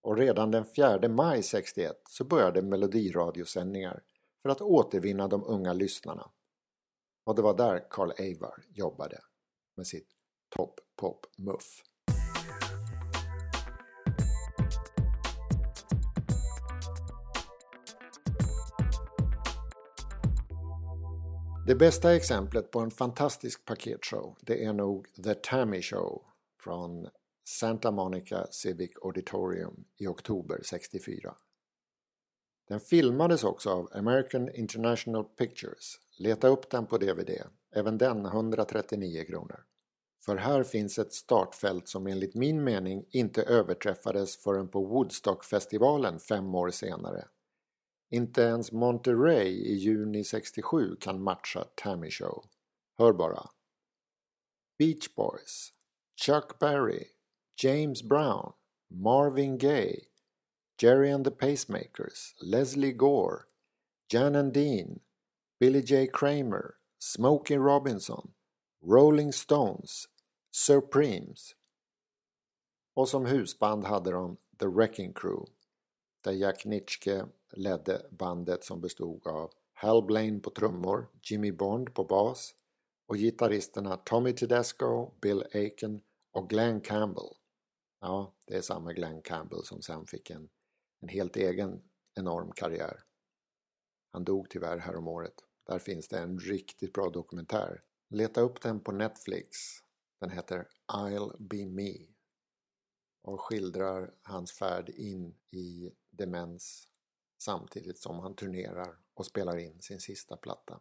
Och 0.01 0.17
redan 0.17 0.51
den 0.51 0.65
4 0.65 1.09
maj 1.09 1.43
61 1.43 2.01
så 2.09 2.23
började 2.23 2.61
melodiradiosändningar 2.61 4.03
för 4.41 4.49
att 4.49 4.61
återvinna 4.61 5.27
de 5.27 5.43
unga 5.43 5.73
lyssnarna. 5.73 6.31
Och 7.25 7.35
det 7.35 7.41
var 7.41 7.57
där 7.57 7.87
Carl 7.89 8.11
Eivar 8.17 8.65
jobbade 8.69 9.19
med 9.77 9.87
sitt 9.87 10.18
Top 10.49 10.79
Pop 10.95 11.25
Muff. 11.37 11.83
Det 21.67 21.75
bästa 21.75 22.15
exemplet 22.15 22.71
på 22.71 22.79
en 22.79 22.91
fantastisk 22.91 23.65
paketshow 23.65 24.35
det 24.41 24.63
är 24.63 24.73
nog 24.73 25.07
The 25.23 25.33
Tammy 25.33 25.81
Show 25.81 26.23
från 26.63 27.07
Santa 27.49 27.91
Monica 27.91 28.47
Civic 28.51 28.91
Auditorium 29.01 29.85
i 29.97 30.07
oktober 30.07 30.61
64. 30.63 31.35
Den 32.67 32.79
filmades 32.79 33.43
också 33.43 33.69
av 33.69 33.89
American 33.93 34.49
International 34.49 35.23
Pictures. 35.23 35.99
Leta 36.17 36.47
upp 36.47 36.69
den 36.69 36.85
på 36.85 36.97
DVD, 36.97 37.29
även 37.75 37.97
den 37.97 38.25
139 38.25 39.23
kronor. 39.23 39.63
För 40.25 40.35
här 40.35 40.63
finns 40.63 40.99
ett 40.99 41.13
startfält 41.13 41.87
som 41.87 42.07
enligt 42.07 42.35
min 42.35 42.63
mening 42.63 43.05
inte 43.09 43.43
överträffades 43.43 44.37
förrän 44.37 44.67
på 44.67 44.85
Woodstockfestivalen 44.85 46.19
fem 46.19 46.55
år 46.55 46.69
senare. 46.69 47.25
Inte 48.11 48.41
ens 48.41 48.71
Monterey 48.71 49.47
i 49.47 49.73
juni 49.73 50.23
67 50.23 50.95
kan 50.95 51.23
matcha 51.23 51.63
Tammy 51.75 52.09
Show. 52.09 52.45
Hör 52.97 53.13
bara. 53.13 53.49
Beach 54.77 55.15
Boys, 55.15 55.73
Chuck 56.15 56.59
Berry, 56.59 57.05
James 57.63 58.03
Brown, 58.03 58.53
Marvin 58.89 59.57
Gaye, 59.57 60.07
Jerry 60.77 61.11
and 61.11 61.25
the 61.25 61.31
Pacemakers, 61.31 62.33
Leslie 62.41 62.93
Gore, 62.93 63.47
Jan 64.07 64.35
and 64.35 64.53
Dean, 64.53 65.01
Billy 65.59 65.81
J. 65.81 66.07
Kramer, 66.07 66.75
Smokey 66.99 67.57
Robinson, 67.57 68.31
Rolling 68.81 69.33
Stones, 69.33 70.05
Supremes. 70.51 71.55
Och 72.93 73.09
som 73.09 73.25
husband 73.25 73.83
hade 73.83 74.11
de 74.11 74.37
The 74.59 74.67
Wrecking 74.67 75.13
Crew 75.13 75.51
där 76.23 76.31
Jack 76.31 76.65
Nitschke 76.65 77.25
ledde 77.51 78.05
bandet 78.11 78.63
som 78.63 78.81
bestod 78.81 79.27
av 79.27 79.51
Hal 79.73 80.05
Blaine 80.05 80.41
på 80.41 80.49
trummor, 80.49 81.09
Jimmy 81.21 81.51
Bond 81.51 81.93
på 81.93 82.03
bas 82.03 82.55
och 83.07 83.15
gitarristerna 83.15 83.97
Tommy 83.97 84.33
Tedesco, 84.33 85.11
Bill 85.21 85.43
Aiken 85.53 86.01
och 86.31 86.49
Glenn 86.49 86.81
Campbell. 86.81 87.29
Ja, 88.01 88.33
det 88.45 88.57
är 88.57 88.61
samma 88.61 88.93
Glenn 88.93 89.21
Campbell 89.21 89.63
som 89.63 89.81
sen 89.81 90.05
fick 90.05 90.29
en, 90.29 90.49
en 91.01 91.09
helt 91.09 91.35
egen 91.35 91.81
enorm 92.15 92.51
karriär. 92.51 93.03
Han 94.11 94.23
dog 94.23 94.49
tyvärr 94.49 94.77
häromåret. 94.77 95.35
Där 95.67 95.79
finns 95.79 96.07
det 96.07 96.19
en 96.19 96.39
riktigt 96.39 96.93
bra 96.93 97.09
dokumentär. 97.09 97.81
Leta 98.09 98.41
upp 98.41 98.61
den 98.61 98.79
på 98.79 98.91
Netflix. 98.91 99.57
Den 100.19 100.29
heter 100.29 100.67
I'll 100.93 101.35
be 101.39 101.65
me 101.65 101.93
och 103.21 103.41
skildrar 103.41 104.13
hans 104.21 104.51
färd 104.51 104.89
in 104.89 105.35
i 105.51 105.91
demens 106.09 106.87
samtidigt 107.37 107.97
som 107.97 108.19
han 108.19 108.35
turnerar 108.35 108.97
och 109.13 109.25
spelar 109.25 109.57
in 109.57 109.81
sin 109.81 109.99
sista 109.99 110.37
platta. 110.37 110.79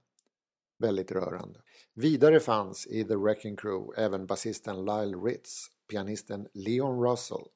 Väldigt 0.79 1.13
rörande. 1.13 1.63
Vidare 1.95 2.41
fanns 2.41 2.87
i 2.87 3.05
The 3.05 3.17
Wrecking 3.17 3.57
Crew 3.57 4.03
även 4.03 4.27
basisten 4.27 4.85
Lyle 4.85 5.17
Ritz, 5.17 5.67
pianisten 5.89 6.49
Leon 6.55 7.05
Russell 7.11 7.49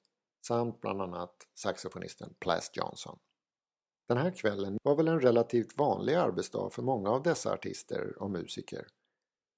samt 0.46 0.80
bland 0.80 1.02
annat 1.02 1.46
saxofonisten 1.54 2.34
Plas 2.38 2.70
Johnson. 2.74 3.18
Den 4.08 4.16
här 4.16 4.30
kvällen 4.30 4.78
var 4.82 4.96
väl 4.96 5.08
en 5.08 5.20
relativt 5.20 5.78
vanlig 5.78 6.14
arbetsdag 6.14 6.70
för 6.70 6.82
många 6.82 7.10
av 7.10 7.22
dessa 7.22 7.52
artister 7.52 8.22
och 8.22 8.30
musiker. 8.30 8.86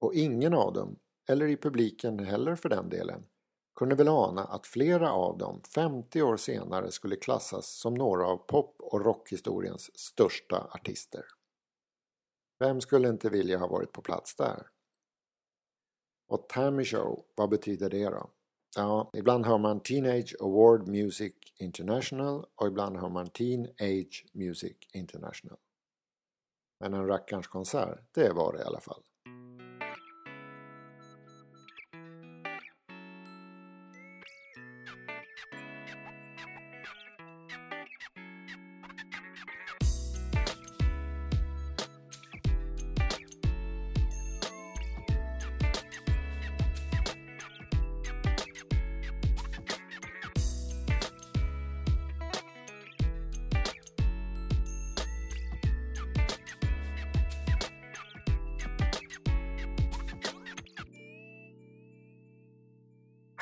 Och 0.05 0.15
ingen 0.15 0.55
av 0.55 0.73
dem, 0.73 0.99
eller 1.29 1.47
i 1.47 1.57
publiken 1.57 2.19
heller 2.19 2.57
för 2.57 2.69
den 2.69 2.89
delen, 2.89 3.27
kunde 3.75 3.95
väl 3.95 4.09
ana 4.09 4.45
att 4.45 4.67
flera 4.67 5.13
av 5.13 5.39
dem 5.39 5.63
50 5.75 6.23
år 6.23 6.37
senare 6.37 6.91
skulle 6.91 7.17
klassas 7.17 7.67
som 7.67 7.95
några 7.95 8.27
av 8.27 8.37
pop 8.37 8.77
och 8.79 9.05
rockhistoriens 9.05 9.99
största 9.99 10.69
artister. 10.71 11.25
Vem 12.59 12.81
skulle 12.81 13.09
inte 13.09 13.31
vilja 13.31 13.59
ha 13.59 13.67
varit 13.67 13.93
på 13.93 14.03
plats 14.03 14.37
där? 14.37 14.67
Och 16.29 16.49
Tammy 16.49 16.85
Show, 16.85 17.25
vad 17.35 17.51
betyder 17.51 17.91
det 17.91 18.05
då? 18.05 18.31
Ja, 18.77 19.11
ibland 19.15 19.47
hör 19.47 19.59
man 19.59 19.81
Teenage 19.81 20.37
Award 20.41 20.89
Music 20.89 21.35
International 21.57 22.47
och 22.55 22.67
ibland 22.67 22.97
hör 22.97 23.09
man 23.09 23.31
Teenage 23.31 24.27
Music 24.33 24.77
International. 24.93 25.59
Men 26.81 26.95
en 26.95 27.07
rackarns 27.07 27.47
konsert, 27.47 28.15
det 28.15 28.33
var 28.33 28.53
det 28.53 28.59
i 28.59 28.65
alla 28.65 28.81
fall. 28.81 29.03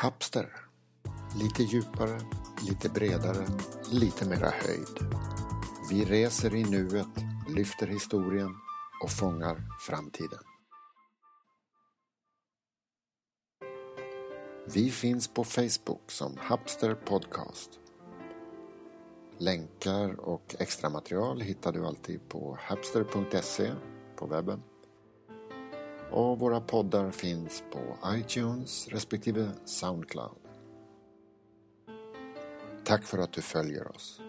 Hapster. 0.02 0.48
Lite 1.36 1.62
djupare, 1.62 2.20
lite 2.68 2.88
bredare, 2.88 3.46
lite 3.92 4.28
mera 4.28 4.50
höjd. 4.50 5.12
Vi 5.90 6.04
reser 6.04 6.54
i 6.54 6.64
nuet, 6.64 7.24
lyfter 7.48 7.86
historien 7.86 8.54
och 9.02 9.10
fångar 9.10 9.56
framtiden. 9.88 10.38
Vi 14.74 14.90
finns 14.90 15.28
på 15.28 15.44
Facebook 15.44 16.10
som 16.10 16.36
Hapster 16.36 16.94
Podcast. 16.94 17.80
Länkar 19.38 20.20
och 20.20 20.56
extra 20.58 20.90
material 20.90 21.40
hittar 21.40 21.72
du 21.72 21.86
alltid 21.86 22.28
på 22.28 22.58
hapster.se 22.60 23.72
på 24.16 24.26
webben. 24.26 24.62
Och 26.12 26.38
våra 26.38 26.60
poddar 26.60 27.10
finns 27.10 27.64
på 27.72 28.08
iTunes 28.16 28.88
respektive 28.88 29.50
Soundcloud. 29.64 30.38
Tack 32.84 33.04
för 33.04 33.18
att 33.18 33.32
du 33.32 33.42
följer 33.42 33.88
oss. 33.88 34.20